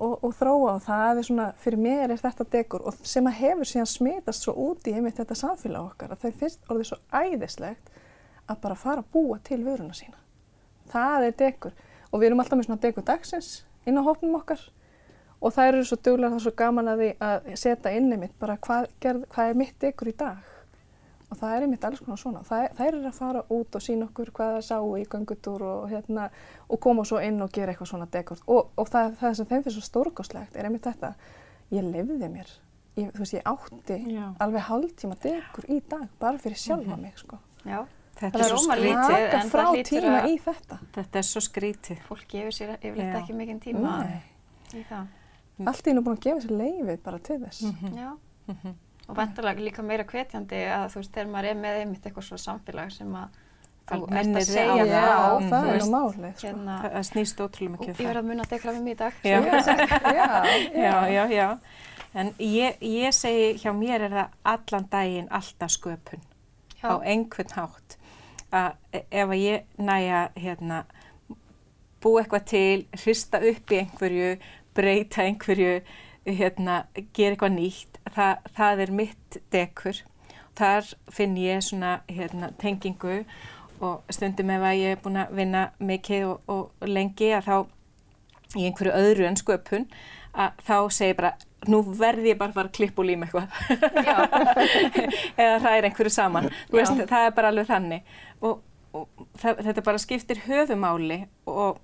og, 0.00 0.16
og 0.24 0.34
þróa 0.36 0.74
og 0.74 0.82
það 0.84 1.20
er 1.20 1.26
svona, 1.28 1.46
fyrir 1.60 1.82
mér 1.84 2.14
er 2.14 2.20
þetta 2.20 2.46
degur 2.54 2.84
og 2.88 2.98
sem 3.06 3.28
að 3.28 3.38
hefur 3.42 3.68
síðan 3.68 3.90
smitast 3.90 4.46
svo 4.46 4.54
út 4.68 4.88
í 4.88 4.94
þetta 4.96 5.36
samfélag 5.36 5.92
okkar 5.92 6.14
að 6.14 6.24
þau 6.24 6.40
finnst 6.42 6.70
orðið 6.72 6.90
svo 6.90 6.98
æðislegt 7.12 7.90
að 8.50 8.60
bara 8.64 8.78
fara 8.78 9.04
að 9.04 9.10
búa 9.14 9.38
til 9.46 9.60
vöruna 9.64 9.94
sína. 9.94 10.16
Það 10.90 11.26
er 11.28 11.36
degur 11.38 11.74
og 12.10 12.20
við 12.20 12.30
erum 12.30 12.42
alltaf 12.42 12.58
með 12.58 12.68
svona 12.68 12.84
degur 12.84 13.06
dagsins 13.06 13.50
inn 13.86 14.00
á 14.00 14.02
hópnum 14.06 14.38
okkar. 14.40 14.62
Og 15.40 15.54
það 15.56 15.70
eru 15.70 15.84
svo 15.88 15.96
duglega 15.96 16.32
það 16.32 16.40
er 16.40 16.44
svo 16.44 16.54
gaman 16.56 16.90
að 16.92 17.02
því 17.02 17.10
að 17.24 17.52
setja 17.60 17.92
inn 17.96 18.10
einmitt 18.12 18.34
bara 18.40 18.58
hvað, 18.60 18.90
gerð, 19.00 19.22
hvað 19.32 19.52
er 19.52 19.60
mitt 19.60 19.78
degur 19.80 20.10
í 20.10 20.16
dag 20.16 20.48
og 21.30 21.36
það 21.38 21.52
er 21.56 21.62
einmitt 21.66 21.84
alls 21.84 22.00
konar 22.00 22.18
svona. 22.18 22.40
Það, 22.42 22.64
þær 22.78 22.88
eru 22.88 23.06
að 23.10 23.14
fara 23.18 23.42
út 23.54 23.76
og 23.78 23.82
sína 23.84 24.08
okkur 24.08 24.30
hvað 24.34 24.54
það 24.56 24.64
sáu 24.66 24.96
í 24.98 25.04
göngutúr 25.12 25.62
og, 25.62 25.84
hérna, 25.90 26.30
og 26.68 26.80
koma 26.80 27.04
svo 27.04 27.20
inn 27.22 27.40
og 27.42 27.52
gera 27.54 27.72
eitthvað 27.72 27.90
svona 27.92 28.08
dekord. 28.10 28.42
Og, 28.46 28.72
og 28.76 28.88
það, 28.90 29.14
það 29.20 29.36
sem 29.38 29.46
þeim 29.46 29.62
finnst 29.62 29.78
svo 29.78 29.86
stórkoslegt 29.86 30.56
er 30.56 30.64
einmitt 30.68 30.82
þetta, 30.88 31.14
ég 31.70 31.86
lefði 31.86 32.28
mér, 32.34 32.50
ég, 32.98 33.12
þú 33.14 33.22
veist, 33.22 33.36
ég 33.38 33.46
átti 33.46 34.00
Já. 34.16 34.26
alveg 34.42 34.66
hálftíma 34.68 35.16
degur 35.22 35.70
í 35.70 35.80
dag 35.88 36.08
bara 36.18 36.38
fyrir 36.42 36.58
sjálfa 36.58 36.96
mig, 36.98 37.16
sko. 37.22 37.38
Já, 37.64 37.84
Þetta 38.20 38.38
er 38.42 38.50
svo 38.50 38.58
skrítið. 38.66 39.34
en 39.38 39.48
það 39.48 39.76
tíma 39.86 40.10
að- 40.20 40.26
í 40.28 40.34
þetta. 40.44 40.76
Þetta 40.92 41.18
er 41.18 41.22
svo 41.24 41.40
skrítið. 41.40 42.00
fólk 42.08 42.26
gefur 42.28 42.52
sér 42.52 42.72
yfirleitt 42.82 43.14
ekki 43.22 43.32
mikinn 43.38 43.60
tíma 43.62 43.94
Nei. 44.02 44.18
í 44.74 44.82
það. 44.90 45.06
Allt 45.70 45.86
í 45.86 45.94
nú 45.94 46.02
búin 46.04 46.18
að 46.18 46.20
gefa 46.26 46.40
sér 46.44 46.52
leifið 46.58 47.02
bara 47.02 47.18
til 47.18 47.38
þess. 47.40 47.62
Mhm. 47.70 47.94
Já. 47.96 48.10
Mhm. 48.48 48.74
Og 49.10 49.16
vantarlega 49.18 49.64
líka 49.66 49.82
meira 49.86 50.04
hvetjandi 50.06 50.60
að 50.70 50.88
þú 50.94 51.00
veist, 51.02 51.12
þegar 51.14 51.30
maður 51.34 51.50
er 51.52 51.60
með 51.64 51.78
einmitt 51.82 52.04
eitthvað 52.06 52.26
svo 52.30 52.38
samfélag 52.40 52.92
sem 52.94 53.14
að 53.20 53.38
þú 53.90 54.00
ert 54.20 54.36
að 54.38 54.44
segja 54.46 54.70
á 54.70 54.76
Já, 54.78 54.86
það. 54.86 55.46
frá, 55.50 55.50
það 55.50 55.70
er 55.74 55.80
nú 55.80 55.88
málið, 55.90 56.32
sko. 56.36 56.46
hérna, 56.46 56.74
Það 56.84 57.06
snýst 57.10 57.40
ótrúlega 57.44 57.70
og 57.70 57.78
mikið 57.80 57.90
um 57.90 58.00
ég 58.04 58.10
verð 58.10 58.20
að 58.22 58.28
muna 58.30 58.44
að 58.46 58.52
dekla 58.54 58.74
við 58.76 58.82
mig 58.86 58.92
í 58.92 58.98
dag. 59.00 59.12
Já. 59.26 59.38
já, 59.40 60.28
Já, 60.84 60.94
já, 61.10 61.24
já. 61.34 61.48
En 62.20 62.30
ég, 62.42 62.78
ég 62.82 63.14
segi 63.14 63.50
hjá 63.62 63.70
mér 63.74 64.06
er 64.08 64.14
það 64.14 64.36
allan 64.54 64.86
daginn 64.90 65.28
alltaf 65.30 65.70
sköpun 65.74 66.22
á 66.82 66.92
einhvern 67.02 67.52
hátt. 67.54 67.96
Að 68.50 68.70
ef 69.10 69.26
að 69.30 69.36
ég 69.38 69.66
næja 69.78 70.22
hérna, 70.34 70.80
búa 72.02 72.22
eitthvað 72.24 72.46
til, 72.50 72.86
hrista 73.02 73.38
upp 73.38 73.70
í 73.74 73.78
einhverju, 73.84 74.30
breyta 74.74 75.22
einhverju, 75.26 75.74
hérna, 76.38 76.84
gera 77.16 77.34
eitthvað 77.34 77.56
nýtt, 77.56 78.00
það, 78.14 78.46
það 78.56 78.84
er 78.84 78.94
mitt 79.00 79.40
dekur. 79.52 80.02
Þar 80.60 80.94
finn 81.14 81.36
ég 81.40 81.62
svona 81.64 82.00
hérna, 82.10 82.50
tengingu 82.60 83.22
og 83.80 84.12
stundum 84.12 84.50
ef 84.52 84.64
að 84.66 84.80
ég 84.80 84.96
er 84.96 85.00
búin 85.00 85.20
að 85.22 85.36
vinna 85.38 85.66
mikið 85.78 86.26
og, 86.28 86.40
og 86.52 86.88
lengi 86.88 87.30
að 87.32 87.46
þá 87.46 87.56
í 88.58 88.66
einhverju 88.66 88.96
öðru 88.98 89.28
en 89.28 89.38
sköpun 89.38 89.86
að 90.30 90.64
þá 90.66 90.76
segir 90.94 91.16
bara 91.18 91.32
nú 91.68 91.82
verði 91.84 92.32
ég 92.32 92.40
bara 92.40 92.52
að 92.52 92.58
fara 92.58 92.70
að 92.70 92.76
klippa 92.78 93.02
og 93.02 93.08
líma 93.08 93.26
eitthvað. 93.26 93.46
Eða 95.42 95.58
það 95.60 95.74
er 95.74 95.88
einhverju 95.88 96.12
saman. 96.14 96.48
Veist, 96.72 97.02
það 97.10 97.26
er 97.26 97.34
bara 97.36 97.52
alveg 97.52 97.68
þannig. 97.68 98.14
Og, 98.40 98.62
og 98.96 99.26
það, 99.40 99.62
þetta 99.68 99.86
bara 99.90 100.02
skiptir 100.02 100.42
höfumáli 100.46 101.20
og 101.50 101.80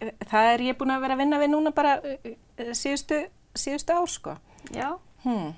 eh, 0.00 0.12
það 0.28 0.50
er 0.52 0.66
ég 0.68 0.78
búin 0.80 0.94
að 0.94 1.06
vera 1.06 1.16
að 1.16 1.22
vinna 1.24 1.40
við 1.40 1.52
núna 1.54 1.72
bara 1.76 1.96
eh, 2.04 2.36
eh, 2.60 2.72
síðustu, 2.76 3.22
síðustu 3.60 3.96
ár 3.96 4.10
sko. 4.10 4.34
Já, 4.74 4.88
hmm. 5.24 5.52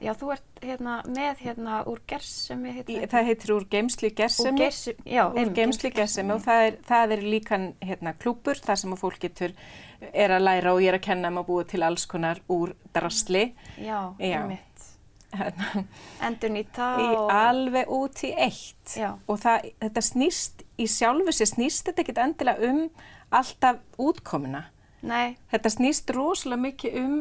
já, 0.00 0.12
þú 0.16 0.32
ert 0.34 0.64
hérna 0.64 0.96
með 1.08 1.44
hérna 1.44 1.82
úr 1.90 2.00
gersemi, 2.08 2.72
heitir 2.78 3.06
það 3.10 3.28
heitir 3.30 3.52
úr 3.56 3.68
geimslu 3.74 4.10
Úr 4.10 4.16
gersemi. 4.22 4.62
Gersemi, 4.62 5.04
já, 5.04 5.22
úr 5.26 5.38
einmitt, 5.38 5.54
geimslu 5.58 5.92
gersemi. 5.96 6.34
Og 6.36 6.42
það 6.46 6.64
er, 6.68 6.80
það 6.88 7.14
er 7.16 7.28
líka 7.34 7.60
hérna, 7.84 8.14
klúpur 8.20 8.60
þar 8.60 8.82
sem 8.82 8.96
fólk 9.00 9.20
getur 9.26 9.54
er 10.12 10.34
að 10.36 10.46
læra 10.46 10.74
og 10.74 10.82
ég 10.82 10.92
er 10.92 10.98
að 11.00 11.06
kenna 11.10 11.30
um 11.32 11.42
að 11.42 11.48
búa 11.52 11.68
til 11.68 11.84
alls 11.84 12.08
konar 12.10 12.42
úr 12.50 12.74
drasli. 12.94 13.50
Já, 13.76 14.14
Já. 14.18 14.40
einmitt. 14.40 14.66
hérna, 15.36 15.84
Endur 16.26 16.50
nýta 16.50 16.90
í 16.98 17.06
og... 17.14 17.30
alveg 17.30 17.92
út 17.94 18.24
í 18.26 18.32
eitt. 18.34 18.96
Já. 18.96 19.12
og 19.30 19.38
það, 19.42 19.70
þetta 19.84 20.02
snýst 20.02 20.64
í 20.80 20.88
sjálfu 20.90 21.34
sér 21.36 21.52
snýst 21.52 21.86
þetta 21.86 22.04
ekkit 22.04 22.22
endilega 22.24 22.70
um 22.72 22.84
alltaf 23.30 23.78
útkomuna 24.00 24.64
Nei, 25.02 25.36
þetta 25.52 25.70
snýst 25.72 26.10
rosalega 26.14 26.62
mikið 26.62 26.96
um 27.04 27.14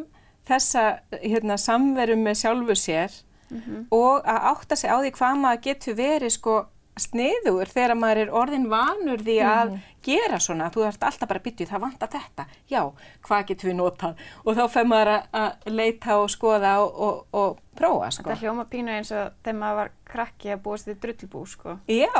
þessa 0.49 0.99
hérna, 1.23 1.57
samveru 1.57 2.15
með 2.17 2.39
sjálfu 2.43 2.75
sér 2.75 3.11
Mhm. 3.51 3.87
og 3.91 4.23
að 4.25 4.43
átta 4.53 4.75
sig 4.77 4.89
á 4.91 4.97
því 5.01 5.11
hvað 5.11 5.37
maður 5.41 5.61
getur 5.61 5.95
verið 5.95 6.31
sko 6.35 6.65
sniður 6.99 7.65
þegar 7.71 7.95
maður 7.97 8.17
er 8.25 8.31
orðin 8.35 8.67
vanur 8.69 9.17
því 9.23 9.37
að 9.41 9.79
gera 10.03 10.37
svona, 10.39 10.69
þú 10.69 10.83
ert 10.87 10.99
alltaf 11.07 11.27
bara 11.29 11.39
byttið, 11.39 11.69
það 11.69 11.79
vantar 11.81 12.09
þetta, 12.09 12.45
já, 12.69 12.81
hvað 13.23 13.45
getur 13.47 13.69
við 13.69 13.75
notað? 13.79 14.15
Og 14.45 14.55
þá 14.57 14.69
fer 14.69 14.83
maður 14.85 15.07
að- 15.07 15.27
að 15.33 15.51
leita 15.79 16.17
og 16.19 16.29
skoða 16.29 16.73
og, 16.83 16.99
og, 16.99 17.25
og 17.33 17.57
prófa 17.79 18.09
sko. 18.11 18.25
þetta 18.27 18.35
hljóma 18.43 18.65
pínu 18.69 18.91
eins 18.97 19.09
og 19.15 19.31
þegar 19.45 19.57
maður 19.61 19.77
var 19.79 19.89
krakki 20.09 20.49
að 20.53 20.61
búast 20.65 20.87
við 20.89 20.95
drullbú, 21.03 21.41
sko. 21.47 21.75
Já, 21.89 22.11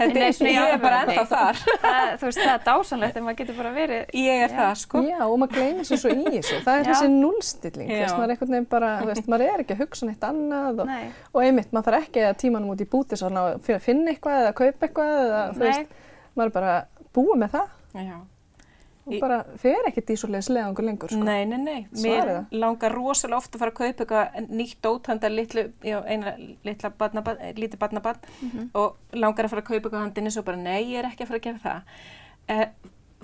þetta 0.00 0.22
er, 0.26 0.32
svona 0.36 0.50
í 0.50 0.54
ég 0.56 0.72
er 0.74 0.80
bara 0.82 1.00
ennþá 1.04 1.24
þar. 1.30 1.60
Það, 1.86 2.10
þú 2.20 2.28
veist, 2.28 2.40
það 2.42 2.52
er 2.56 2.64
dásanlegt 2.66 3.16
en 3.20 3.26
maður 3.26 3.38
getur 3.40 3.58
bara 3.60 3.72
verið... 3.76 4.00
Ég 4.18 4.42
er 4.46 4.50
Já. 4.50 4.56
það, 4.58 4.72
sko. 4.82 5.02
Já, 5.06 5.18
og 5.26 5.36
maður 5.42 5.54
gleymir 5.60 5.86
sér 5.88 6.00
svo 6.02 6.10
í 6.12 6.24
þessu. 6.34 6.58
Það 6.66 6.80
er 6.80 6.82
Já. 6.82 6.90
þessi 6.90 7.10
núlstilling, 7.14 7.88
Já. 7.88 7.96
þú 7.96 8.02
veist, 8.02 8.16
maður 8.18 8.26
er 8.26 8.34
einhvern 8.36 8.54
veginn 8.56 8.68
bara, 8.74 8.90
þú 9.02 9.10
veist, 9.12 9.30
maður 9.32 9.46
er 9.54 9.62
ekki 9.64 9.76
að 9.76 9.82
hugsa 9.84 10.08
neitt 10.10 10.26
annað 10.26 10.82
og, 10.84 10.92
og 11.32 11.42
einmitt, 11.46 11.70
maður 11.76 11.88
þarf 11.92 12.08
ekki 12.10 12.24
að 12.26 12.36
tímanum 12.42 12.74
út 12.74 12.82
í 12.82 12.88
búti 12.96 13.20
svona 13.20 13.44
að 13.52 13.60
fi- 13.68 13.78
finna 13.86 14.12
eitthvað 14.12 14.40
eða 14.42 14.54
kaupa 14.58 14.88
eitthvað 14.90 15.12
eða, 15.22 15.42
þú 15.54 15.64
veist, 15.68 15.94
maður 16.36 16.50
er 16.50 16.56
bara 16.58 16.74
búið 17.16 17.38
með 17.44 17.54
það 17.56 18.02
Já. 18.10 18.16
Og 19.06 19.14
bara 19.20 19.38
fer 19.62 19.86
ekkert 19.88 20.10
í 20.10 20.16
svo 20.18 20.28
leiðis 20.32 20.48
leðangur 20.50 20.84
lengur, 20.88 21.08
sko. 21.14 21.22
Nei, 21.24 21.44
nei, 21.46 21.58
nei. 21.58 21.86
Mér 22.02 22.30
langar 22.52 22.92
rosalega 22.92 23.36
ofta 23.38 23.56
að 23.56 23.62
fara 23.64 23.70
að 23.70 23.78
kaupa 23.78 24.04
eitthvað 24.04 24.50
nýtt 24.50 24.80
dóthanda 24.82 25.30
litlu, 25.30 25.64
já, 25.86 26.00
eina 26.06 26.34
litla 26.66 26.90
barnabann, 26.90 27.38
lítið 27.56 27.78
barnabann 27.78 28.18
Mhm. 28.42 28.70
og 28.74 28.96
langar 29.12 29.44
að 29.46 29.50
fara 29.54 29.62
að 29.62 29.68
kaupa 29.70 29.88
eitthvað 29.88 30.02
handinni 30.04 30.30
svo 30.34 30.42
bara 30.42 30.56
nei, 30.56 30.82
ég 30.92 30.98
er 31.04 31.10
ekki 31.10 31.22
að 31.24 31.28
fara 31.28 31.38
að 31.38 31.42
gera 31.42 31.58
það. 31.64 31.82
Eh, 32.48 32.66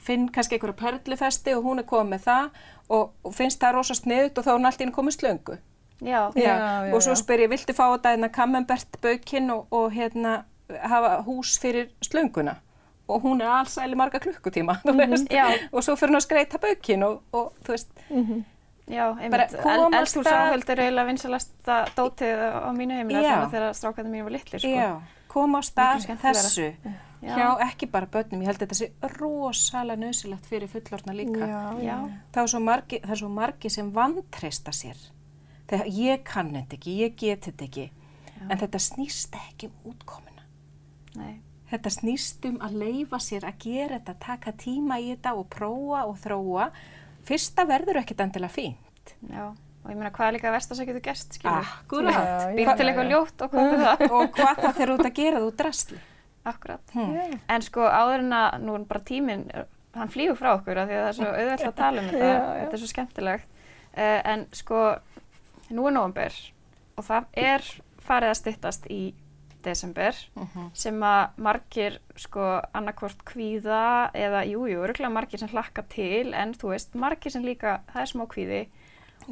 finn 0.03 0.29
kannski 0.29 0.57
einhverja 0.59 0.79
perlufesti 0.81 1.55
og 1.57 1.65
hún 1.65 1.79
er 1.79 1.85
komið 1.85 2.11
með 2.15 2.23
það 2.27 2.51
og, 2.91 3.11
og 3.25 3.35
finnst 3.35 3.61
það 3.61 3.75
rosa 3.75 3.95
sniðut 3.95 4.39
og 4.39 4.45
þá 4.45 4.49
er 4.49 4.59
hún 4.59 4.67
allt 4.67 4.81
í 4.81 4.85
henni 4.85 4.95
komið 4.97 5.19
slöngu. 5.19 5.59
já, 6.03 6.33
Já, 6.35 6.43
já, 6.89 6.95
og 6.95 7.03
svo 7.03 7.15
spyr 7.15 7.45
ég, 7.45 7.51
viltu 7.51 7.73
fá 7.75 7.85
þetta 7.95 8.11
hérna 8.17 8.29
Camembert 8.33 8.97
baukinn 9.03 9.51
og, 9.51 9.67
og 9.71 9.93
hérna 9.93 10.45
hafa 10.83 11.23
hús 11.23 11.59
fyrir 11.63 11.91
slönguna? 12.03 12.57
Og 13.13 13.23
hún 13.23 13.43
er 13.43 13.49
allsæli 13.53 13.95
marga 13.99 14.19
klukkutíma, 14.23 14.79
veist. 14.85 15.29
já, 15.31 15.47
Og 15.73 15.83
svo 15.85 15.97
fyrir 15.97 16.13
hún 16.15 16.21
að 16.21 16.27
skreita 16.27 16.59
baukinn 16.63 17.03
og, 17.05 17.23
og 17.33 17.53
þú 17.65 17.75
veist, 17.77 17.91
Mhm. 18.11 18.45
já, 18.89 19.07
Bara 19.31 19.47
einmitt. 19.47 19.63
komast 19.63 20.17
Eldhús 20.17 20.27
að- 20.27 20.43
áhöld 20.53 20.69
er 20.71 20.79
eiginlega 20.87 21.07
vinsalasta 21.07 21.85
dótið 21.97 22.43
á 22.67 22.71
mínu 22.73 22.97
heimila 22.99 23.23
Já. 23.23 23.33
svona 23.35 23.51
þegar 23.53 23.75
strákarnir 23.75 24.13
mínu 24.13 24.25
var 24.25 24.33
litlir, 24.39 24.61
sko. 24.61 24.69
Já, 24.69 25.01
koma 25.29 25.59
á 25.59 25.63
stað 25.63 26.19
þessu 26.23 26.75
Já. 27.23 27.37
hjá 27.37 27.71
ekki 27.71 27.87
bara 27.91 28.07
börnum, 28.07 28.41
ég 28.43 28.47
held 28.47 28.59
að 28.59 28.67
þetta 28.67 28.79
sé 28.81 28.91
rosalega 29.21 29.97
nöðsilegt 30.03 30.47
fyrir 30.47 30.69
fullorna 30.69 31.13
líka. 31.15 31.47
Já, 31.47 31.63
Já. 31.83 31.99
Það, 32.33 32.43
er 32.43 32.47
svo 32.49 32.61
margi, 32.61 32.99
er 33.03 33.17
svo 33.17 33.29
margi 33.29 33.71
sem 33.71 33.93
vantreysta 33.93 34.73
sér. 34.73 34.97
Þegar 35.69 35.87
ég 35.87 36.25
kann 36.25 36.51
þetta 36.53 36.75
ekki, 36.77 36.97
ég 36.99 37.15
get 37.17 37.41
þetta 37.47 37.65
ekki. 37.69 37.91
En 38.51 38.59
þetta 38.59 38.79
snýst 38.83 39.37
ekki 39.39 39.69
um 39.71 39.93
útkomuna. 39.93 40.43
Nei, 41.15 41.41
þetta 41.73 41.93
snýst 41.93 42.47
um 42.49 42.59
að 42.65 42.79
leifa 42.83 43.19
sér 43.23 43.47
að 43.49 43.59
gera 43.65 43.99
þetta, 43.99 44.15
taka 44.23 44.53
tíma 44.61 44.99
í 45.01 45.11
þetta 45.15 45.35
og 45.39 45.49
prófa 45.53 46.05
og 46.09 46.17
þróa. 46.23 46.69
Fyrsta 47.29 47.67
verður 47.69 48.01
ekkit 48.03 48.23
endilega 48.25 48.53
fínt. 48.53 49.15
Já, 49.31 49.51
og 49.53 49.91
ég 49.91 49.99
meina 49.99 50.13
hvað 50.15 50.29
er 50.29 50.37
líka 50.37 50.55
verst 50.55 50.73
að 50.73 50.83
það 50.83 50.91
getur 50.91 51.05
gerst, 51.09 51.37
skilur? 51.39 51.69
Já. 52.13 52.49
Býr 52.57 52.73
til 52.79 52.89
eitthvað 52.89 53.13
ljótt 53.13 53.45
og 53.47 53.53
hvað 53.53 53.71
er 53.77 53.85
það? 53.87 54.07
og 54.17 54.33
hvað 54.39 54.65
það 54.65 54.81
þegar 54.81 54.95
út 54.97 55.07
að 55.07 55.15
gera 55.21 55.45
þú 55.45 55.53
drastli. 55.63 56.01
Akkurat. 56.53 56.97
Hmm. 56.97 57.39
En 57.55 57.63
sko 57.63 57.87
áður 57.87 58.25
en 58.25 58.35
að 58.35 58.59
nú 58.65 58.75
er 58.75 58.87
bara 58.91 59.05
tíminn, 59.07 59.45
hann 59.95 60.11
flýgur 60.11 60.39
frá 60.41 60.57
okkur 60.57 60.81
af 60.83 60.91
því 60.91 60.97
að 60.99 61.03
það 61.05 61.11
er 61.13 61.19
svo 61.21 61.31
auðvelt 61.31 61.67
að 61.69 61.77
tala 61.79 62.03
um 62.03 62.11
þetta, 62.11 62.27
Já, 62.33 62.41
já. 62.43 62.57
þetta 62.59 62.79
er 62.79 62.83
svo 62.83 62.91
skemmtilegt. 62.91 63.61
Uh, 63.93 64.21
en 64.33 64.45
sko, 64.57 64.83
nú 65.71 65.87
er 65.87 65.95
november 65.95 66.39
og 66.99 67.07
það 67.07 67.27
er 67.39 67.67
farið 68.03 68.33
að 68.33 68.39
styttast 68.41 68.89
í 68.91 69.03
desember 69.63 70.13
Mhm. 70.37 70.71
sem 70.75 71.01
að 71.01 71.31
margir 71.39 71.99
sko 72.17 72.61
annarkvort 72.75 73.25
kvíða 73.25 74.11
eða 74.15 74.45
jújú, 74.47 74.69
jú, 74.75 74.83
örgulega 74.87 75.13
margir 75.13 75.39
sem 75.39 75.49
hlakka 75.49 75.83
til 75.89 76.35
en 76.35 76.55
þú 76.55 76.69
veist, 76.75 76.95
margir 76.95 77.31
sem 77.33 77.43
líka, 77.43 77.81
það 77.93 78.03
er 78.03 78.07
smá 78.13 78.27
kvíði 78.27 78.67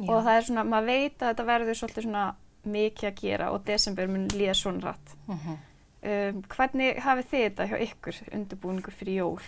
og 0.07 0.23
það 0.23 0.37
er 0.37 0.41
svona, 0.47 0.63
maður 0.63 0.85
veit 0.85 1.17
að 1.19 1.33
þetta 1.35 1.45
verður 1.45 1.75
svolítið 1.81 2.03
svona 2.03 2.35
mikið 2.65 3.09
að 3.11 3.15
gera 3.21 3.51
og 3.51 3.65
desember 3.65 4.07
mun 4.07 4.27
líða 4.27 4.55
svona 4.55 4.81
rætt. 4.81 5.15
Mhm. 5.27 5.57
Um, 6.03 6.41
hvernig 6.49 6.97
hafið 6.97 7.25
þið 7.29 7.43
þetta 7.49 7.67
hjá 7.69 7.77
ykkur 7.87 8.15
undirbúningur 8.33 8.91
fyrir 8.93 9.15
jól? 9.21 9.41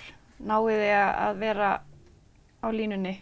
Náið 0.44 0.78
þið 0.82 0.94
að- 1.18 1.38
vera 1.40 1.82
á 2.64 2.68
línunni? 2.72 3.18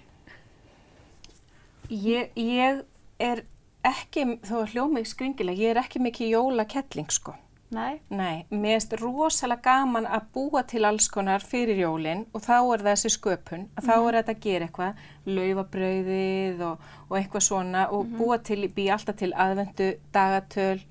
Ég, 1.89 2.29
ég 2.35 2.83
er 3.19 3.43
ekki, 3.83 4.23
þó 4.47 4.61
að 4.61 4.73
hljómið 4.73 5.07
skringilega, 5.11 5.57
ég 5.59 5.73
er 5.75 5.79
ekki 5.81 5.99
mikið 5.99 6.29
jólakettling 6.35 7.11
sko. 7.11 7.33
Nei? 7.71 8.01
Nei, 8.11 8.45
mér 8.51 8.81
finnst 8.81 8.93
rosalega 8.99 9.63
gaman 9.63 10.03
að 10.03 10.25
búa 10.35 10.61
til 10.67 10.83
alls 10.83 11.05
konar 11.11 11.43
fyrir 11.47 11.77
jólinn 11.79 12.25
og 12.35 12.43
þá 12.43 12.57
er 12.59 12.83
þessi 12.89 13.11
sköpun, 13.13 13.63
að 13.79 13.87
þá 13.87 13.93
er 13.95 14.17
þetta 14.17 14.33
að 14.33 14.41
gera 14.45 14.67
eitthvað, 14.67 15.05
laufabrauðið 15.37 16.65
og, 16.67 16.89
og 17.07 17.15
eitthvað 17.19 17.45
svona 17.47 17.85
og 17.95 18.11
búa 18.17 18.41
til, 18.43 18.65
bý 18.75 18.89
alltaf 18.91 19.21
til 19.21 19.31
aðvendu 19.31 19.87
dagatöl 20.11 20.83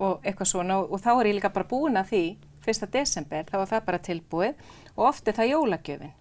og 0.00 0.24
eitthvað 0.24 0.50
svona 0.54 0.80
og, 0.80 0.96
og 0.96 1.04
þá 1.04 1.10
er 1.12 1.30
ég 1.34 1.38
líka 1.42 1.52
bara 1.52 1.70
búin 1.74 2.00
að 2.00 2.14
því, 2.14 2.24
fyrsta 2.64 2.88
desember, 2.96 3.44
þá 3.52 3.60
er 3.60 3.70
það 3.74 3.86
bara 3.90 4.02
tilbúið 4.08 4.66
og 4.96 5.06
oft 5.10 5.28
er 5.28 5.36
það 5.36 5.52
jólagjöfin. 5.52 6.16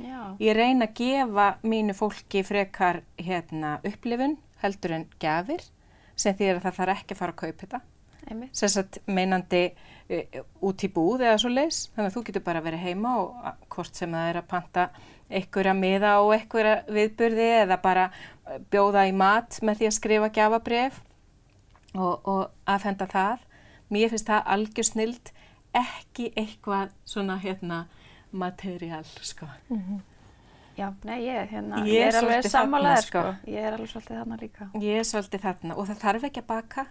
Já. 0.00 0.20
Ég 0.40 0.56
reyna 0.56 0.88
að 0.88 0.96
gefa 1.02 1.52
mínu 1.68 2.00
fólki 2.00 2.46
frekar 2.48 3.04
hérna, 3.20 3.76
upplifun 3.84 4.38
heldur 4.64 4.96
en 4.96 5.08
gjafir 5.20 5.68
sem 6.16 6.32
því 6.32 6.54
að 6.54 6.64
það 6.64 6.78
þarf 6.80 6.96
ekki 6.96 7.12
að 7.12 7.26
fara 7.26 7.36
að 7.36 7.42
kaupa 7.44 7.66
þetta 7.66 7.86
Einmitt. 8.28 8.56
sem 8.56 8.68
sagt 8.68 8.98
meinandi 9.06 9.62
uh, 9.70 10.42
út 10.66 10.84
í 10.84 10.90
búð 10.92 11.24
eða 11.26 11.38
svo 11.42 11.52
leis 11.52 11.84
þannig 11.94 12.10
að 12.10 12.16
þú 12.16 12.24
getur 12.28 12.46
bara 12.46 12.64
verið 12.64 12.84
heima 12.88 13.14
og 13.22 13.50
hvort 13.72 13.96
sem 13.96 14.12
það 14.12 14.30
er 14.32 14.40
að 14.42 14.50
panta 14.50 14.88
einhverja 15.30 15.74
miða 15.78 16.16
og 16.24 16.34
einhverja 16.34 16.76
viðburði 16.90 17.48
eða 17.62 17.80
bara 17.82 18.08
uh, 18.10 18.58
bjóða 18.72 19.06
í 19.08 19.14
mat 19.16 19.60
með 19.62 19.80
því 19.82 19.90
að 19.90 19.96
skrifa 19.98 20.32
gjafabref 20.38 21.00
og, 21.94 22.28
og 22.28 22.42
afhenda 22.70 23.08
það 23.10 23.46
mér 23.90 24.12
finnst 24.12 24.30
það 24.30 24.52
algjör 24.54 24.90
snild 24.90 25.32
ekki 25.76 26.30
eitthvað 26.38 26.94
svona 27.06 27.38
hérna 27.42 27.84
materiál 28.30 29.04
sko 29.22 29.48
Já, 30.78 30.86
nei, 31.04 31.26
ég, 31.26 31.48
hérna, 31.50 31.82
Ég 31.84 31.98
ég 31.98 32.06
er 32.06 32.16
alveg 32.16 32.46
þarna, 32.46 32.94
sko. 33.02 33.20
sko. 33.20 33.50
Ég 33.50 33.66
er 33.66 33.74
alveg 33.74 33.90
svolítið 33.90 34.16
þarna 34.16 34.36
líka. 34.40 34.68
ég 34.80 35.00
er 35.00 35.04
svolítið 35.04 35.42
þarna 35.44 35.76
og 35.76 35.88
það 35.90 35.98
þarf 36.04 36.26
ekki 36.30 36.40
að 36.40 36.46
baka 36.46 36.84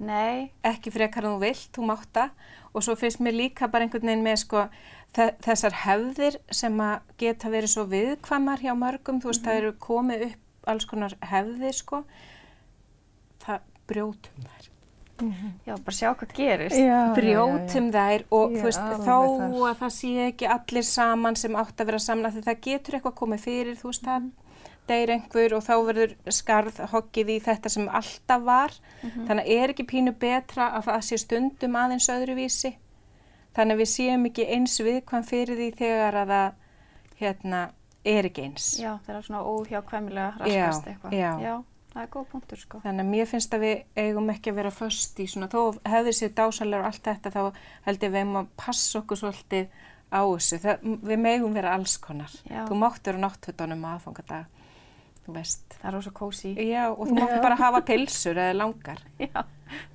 Nei, 0.00 0.50
ekki 0.64 0.90
frekar 0.94 1.26
en 1.28 1.34
þú 1.36 1.40
vilt, 1.42 1.66
þú 1.76 1.86
mátt 1.90 2.08
það. 2.16 2.30
Og 2.72 2.84
svo 2.86 2.94
finnst 2.96 3.20
mér 3.20 3.34
líka 3.36 3.68
bara 3.68 3.84
einhvern 3.84 4.06
veginn 4.08 4.24
með 4.24 4.38
sko 4.44 4.62
þe- 5.16 5.34
þessar 5.44 5.74
hefðir 5.84 6.36
sem 6.54 6.78
að 6.80 7.00
geta 7.20 7.50
verið 7.52 7.72
svo 7.74 7.84
viðkvæmar 7.90 8.62
hjá 8.64 8.72
mörgum, 8.78 9.20
þú 9.20 9.32
veist, 9.32 9.44
það 9.44 9.58
eru 9.60 9.72
komið 9.82 10.26
upp 10.30 10.70
alls 10.72 10.86
konar 10.88 11.16
hefðir 11.32 11.76
sko. 11.76 12.04
Það 13.44 13.60
brjótum 13.90 14.44
þær. 14.46 14.66
Já, 15.66 15.74
bara 15.84 15.92
sjá 15.92 16.14
hvað 16.16 16.30
gerist. 16.32 16.76
Já, 16.78 16.84
já, 16.86 16.96
já, 16.96 17.14
brjótum 17.18 17.90
þær 17.92 18.22
og 18.32 18.54
þú 18.56 18.62
veist, 18.64 18.80
þar. 18.80 19.02
að 19.68 19.80
það 19.82 19.92
sé 19.98 20.12
ekki 20.30 20.46
allir 20.54 20.86
saman 20.88 21.36
sem 21.36 21.56
átt 21.60 21.76
að 21.82 21.90
vera 21.90 21.98
saman 22.00 22.32
því 22.32 22.44
það 22.46 22.62
getur 22.68 22.96
eitthvað 22.96 23.18
komið 23.20 23.42
fyrir, 23.44 23.76
þú 23.76 23.90
veist, 23.90 24.06
það 24.06 24.30
deyr 24.88 25.10
einhver 25.14 25.54
og 25.54 25.62
þá 25.66 25.74
verður 25.86 26.14
skarð 26.32 26.80
hoggið 26.92 27.28
í 27.34 27.38
þetta 27.44 27.68
sem 27.70 27.88
alltaf 27.88 28.42
var 28.46 28.72
þannig 29.02 29.44
að 29.44 29.50
er 29.56 29.74
ekki 29.74 29.86
pínu 29.92 30.14
betra 30.18 30.70
að 30.78 30.88
það 30.88 31.04
sé 31.08 31.18
stundum 31.24 31.76
aðeins 31.78 32.08
öðruvísi 32.10 32.72
þannig 33.56 33.76
að 33.76 33.82
við 33.82 33.90
séum 33.92 34.26
ekki 34.30 34.46
eins 34.56 34.78
viðkvæm 34.80 35.26
fyrir 35.26 35.60
því 35.60 35.68
þegar 35.78 36.20
að 36.22 36.32
það 36.34 36.52
hérna, 37.20 37.60
er 38.04 38.30
ekki 38.30 38.46
eins 38.48 38.70
Já, 38.80 38.94
það 39.06 39.16
er 39.18 39.26
svona 39.28 39.42
óhjákvæmilega 39.44 40.30
raskast 40.40 40.86
Já, 40.86 40.92
eitthvað. 40.94 41.18
já. 41.44 41.54
það 41.92 42.02
er 42.02 42.10
góð 42.14 42.26
punktur, 42.30 42.60
sko. 42.62 42.80
Þannig 42.84 43.04
að 43.04 43.10
mér 43.10 43.30
finnst 43.30 43.54
að 43.56 43.64
við 43.66 44.04
eigum 44.04 44.30
ekki 44.32 44.52
að 44.52 44.58
vera 44.60 44.70
föst 44.74 45.20
í 45.20 45.26
svona, 45.28 45.48
þó 45.50 45.60
hefði 45.90 46.14
sér 46.16 46.34
dásalega 46.38 46.80
og 46.80 46.88
allt 46.90 47.08
þetta, 47.10 47.32
þá 47.34 47.42
held 47.88 48.06
ég 48.06 48.14
við 48.14 48.22
eigum 48.22 48.40
að 48.40 48.52
passa 48.62 49.00
okkur 49.02 49.20
svolítið 49.20 49.66
á 50.10 50.20
þessu. 50.26 50.60
Það, 50.62 50.86
við 51.10 51.20
megum 51.26 51.58
vera 51.58 51.74
alls 51.76 51.96
konar. 52.02 52.32
Já. 52.46 52.62
Þú 52.70 52.78
mátt 52.80 53.10
vera 53.10 53.22
náttfötunum 53.26 53.84
að 53.84 53.96
aðfangadag, 53.98 54.59
veist. 55.34 55.64
Það 55.78 55.88
er 55.88 55.96
rosa 55.96 56.12
kósi. 56.14 56.52
Já, 56.68 56.84
og 56.90 57.08
þú 57.08 57.16
mátt 57.16 57.36
bara 57.44 57.58
hafa 57.60 57.80
pilsur 57.86 58.38
eða 58.38 58.56
langar. 58.58 59.02
Já, 59.24 59.44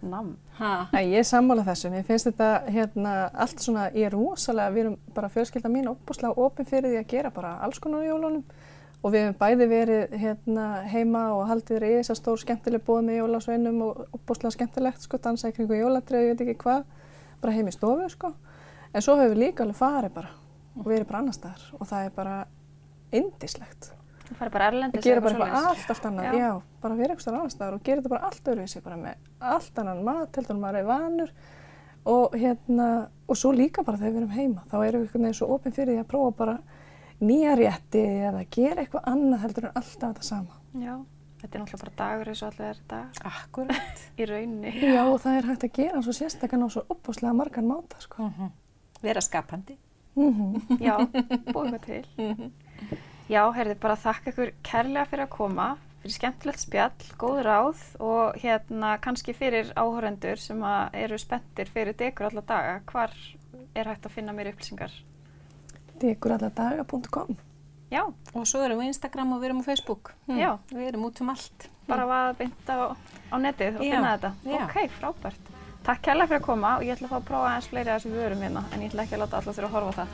nam. 0.01 0.35
Ha. 0.59 0.73
Æ, 0.93 0.99
ég 1.11 1.19
er 1.19 1.27
sammála 1.27 1.65
þessu, 1.67 1.91
mér 1.91 2.05
finnst 2.07 2.29
þetta 2.29 2.49
hérna 2.71 3.15
allt 3.33 3.63
svona, 3.63 3.89
ég 3.95 4.07
er 4.07 4.15
rosalega, 4.15 4.73
við 4.75 4.85
erum 4.85 4.95
bara 5.17 5.31
fjölskylda 5.33 5.71
mín 5.71 5.89
opbúslega 5.91 6.45
opin 6.45 6.69
fyrir 6.69 6.93
því 6.93 7.01
að 7.01 7.11
gera 7.11 7.33
bara 7.35 7.57
alls 7.65 7.81
konar 7.83 8.05
á 8.05 8.09
jólunum 8.09 8.45
og 9.05 9.13
við 9.13 9.25
hefum 9.25 9.35
bæði 9.41 9.67
verið 9.69 10.15
hérna 10.17 10.65
heima 10.89 11.25
og 11.35 11.43
haldið 11.49 11.83
reysa 11.83 12.15
stór 12.17 12.39
skemmtileg 12.41 12.81
bóð 12.87 13.03
með 13.05 13.19
jólasveinum 13.19 13.83
og 13.85 13.99
opbúslega 14.15 14.55
skemmtilegt 14.55 15.03
sko, 15.05 15.19
dansa 15.21 15.51
í 15.51 15.57
kringu 15.57 15.77
jóladreið, 15.77 16.29
ég 16.29 16.33
veit 16.33 16.45
ekki 16.47 16.57
hvað, 16.63 16.87
bara 17.43 17.53
heim 17.53 17.69
í 17.69 17.75
stofu 17.75 18.07
sko, 18.15 18.31
en 18.93 19.05
svo 19.05 19.19
hefur 19.19 19.35
við 19.35 19.43
líka 19.43 19.67
alveg 19.67 19.77
farið 19.83 20.15
bara 20.15 20.33
og 20.75 20.87
verið 20.89 21.07
bara 21.11 21.21
annar 21.21 21.37
staðar 21.37 21.67
og 21.77 21.87
það 21.91 22.07
er 22.07 22.15
bara 22.15 22.39
indislegt. 23.15 23.91
Þú 24.25 24.35
færi 24.39 24.51
bara 24.55 24.67
erlendis. 24.71 25.03
Gera 25.05 25.21
bara 25.21 25.35
eitthvað 25.35 25.47
eitthvað 25.47 25.61
svoleiðis. 25.61 25.81
allt, 25.85 25.89
allt 25.95 26.05
annað, 26.09 26.25
Já. 26.25 26.39
já. 26.41 26.61
bara 26.81 26.95
vera 26.99 27.13
eitthvað 27.15 27.35
annar 27.35 27.51
staðar 27.53 27.75
og 27.77 27.83
gera 27.85 28.01
þetta 28.01 28.13
bara 28.15 28.29
allt 28.29 28.49
öðruvísi, 28.53 28.81
bara 28.85 28.97
með 28.97 29.29
allt 29.55 29.79
annan 29.83 30.03
mat, 30.07 30.35
heldur 30.39 30.57
maður 30.61 30.79
er 30.81 30.87
vanur 30.89 31.31
og 32.05 32.35
hérna, 32.37 32.87
og 33.27 33.37
svo 33.37 33.51
líka 33.53 33.83
bara 33.85 33.97
þegar 33.97 34.13
við 34.13 34.21
erum 34.23 34.33
heima, 34.35 34.63
þá 34.69 34.75
erum 34.85 35.01
við 35.01 35.07
einhvern 35.07 35.23
veginn 35.25 35.37
svo 35.39 35.47
opinn 35.55 35.73
fyrir 35.73 35.93
því 35.95 36.01
að 36.03 36.09
prófa 36.11 36.35
bara 36.41 36.57
nýja 37.21 37.55
rétti 37.57 38.01
eða 38.29 38.43
gera 38.53 38.83
eitthvað 38.83 39.07
annað 39.13 39.45
heldur 39.45 39.69
en 39.69 39.77
alltaf 39.79 40.11
þetta 40.11 40.27
sama. 40.27 40.59
Já, 40.75 40.93
þetta 41.41 41.57
er 41.57 41.63
náttúrulega 41.63 41.81
bara 41.85 41.95
dagur 42.03 42.29
eins 42.33 42.43
og 42.43 42.51
allir 42.51 42.67
er 42.69 42.83
dag 42.91 43.23
Akkurat. 43.31 44.03
í 44.21 44.27
rauninni. 44.29 44.73
Já, 44.93 45.01
og 45.07 45.17
það 45.23 45.37
er 45.39 45.49
hægt 45.53 45.65
að 45.69 45.73
gera 45.79 46.01
svo 46.05 46.13
sérstakann 46.19 46.65
á 46.65 46.69
svo 46.75 46.85
opbúslega 46.93 47.33
margan 47.33 47.69
máta, 47.69 47.97
sko. 48.03 48.29
Vera 49.01 49.21
skapandi. 49.21 49.77
Mm 50.15 50.77
Já, 50.79 50.95
búið 51.51 51.73
eitthvað 51.73 51.85
til. 51.89 52.05
Já, 53.29 53.41
heyrði, 53.55 53.75
bara 53.81 53.95
þakka 53.97 54.31
ykkur 54.31 54.51
kærlega 54.67 55.05
fyrir 55.09 55.25
að 55.25 55.31
koma, 55.33 55.67
fyrir 56.03 56.13
skemmtilegt 56.13 56.61
spjall, 56.61 57.07
góð 57.17 57.39
ráð 57.47 57.81
og 58.05 58.35
hérna 58.43 58.91
kannski 59.01 59.33
fyrir 59.33 59.71
áhórendur 59.73 60.37
sem 60.41 60.61
að 60.61 60.93
eru 61.05 61.17
spenntir 61.17 61.71
fyrir 61.73 61.97
degur 61.97 62.27
alla 62.29 62.43
daga. 62.45 62.75
Hvar 62.91 63.15
er 63.75 63.89
hægt 63.89 64.05
að 64.05 64.13
finna 64.19 64.35
mér 64.35 64.51
upplýsingar? 64.53 64.93
Dekuralladaga.com 66.01 67.35
Já, 67.93 68.01
Og 68.33 68.45
svo 68.49 68.63
erum 68.65 68.79
við 68.81 68.89
á 68.89 68.91
Instagram 68.91 69.33
og 69.35 69.41
við 69.41 69.49
erum 69.49 69.59
á 69.61 69.65
Facebook. 69.69 70.13
Hm, 70.27 70.39
Já. 70.41 70.51
Við 70.73 70.87
erum 70.89 71.05
út 71.07 71.21
um 71.21 71.29
allt. 71.33 71.69
bara 71.87 72.05
vaða 72.09 72.31
beint 72.39 72.69
á, 72.69 72.97
á 73.29 73.35
netið 73.37 73.75
og 73.77 73.83
finna 73.85 74.15
þetta. 74.17 74.31
já. 74.45 74.63
Ok, 74.65 74.77
frábært. 74.99 75.51
Takk 75.85 76.01
kærlega 76.01 76.31
fyrir 76.31 76.41
að 76.41 76.45
koma 76.47 76.69
og 76.79 76.83
ég 76.85 76.95
ætla 76.95 77.05
að 77.05 77.11
fá 77.11 77.17
að 77.19 77.25
prófa 77.27 77.49
aðeins 77.51 77.67
fleiri 77.69 77.91
af 77.93 77.99
þessum 77.99 78.15
vörum 78.17 78.39
hérna 78.41 78.63
en 78.73 78.81
ég 78.81 78.89
ætla 78.89 79.03
ekki 79.05 79.17
að 79.17 79.21
láta 79.21 79.41
alla 79.41 79.53
þurfa 79.57 79.67
að 79.69 79.75
horfa 79.75 79.93
það. 79.99 80.09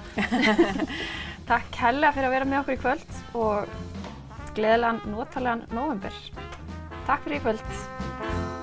Takk 1.52 1.72
kærlega 1.78 2.16
fyrir 2.18 2.28
að 2.28 2.36
vera 2.36 2.50
með 2.52 2.60
okkur 2.60 2.76
í 2.76 2.82
kvöld 2.82 3.22
og 3.46 3.56
gleðilegan 4.58 5.02
notalegan 5.14 5.64
november. 5.72 6.22
Takk 7.08 7.24
fyrir 7.24 7.40
í 7.40 7.44
kvöld. 7.48 8.61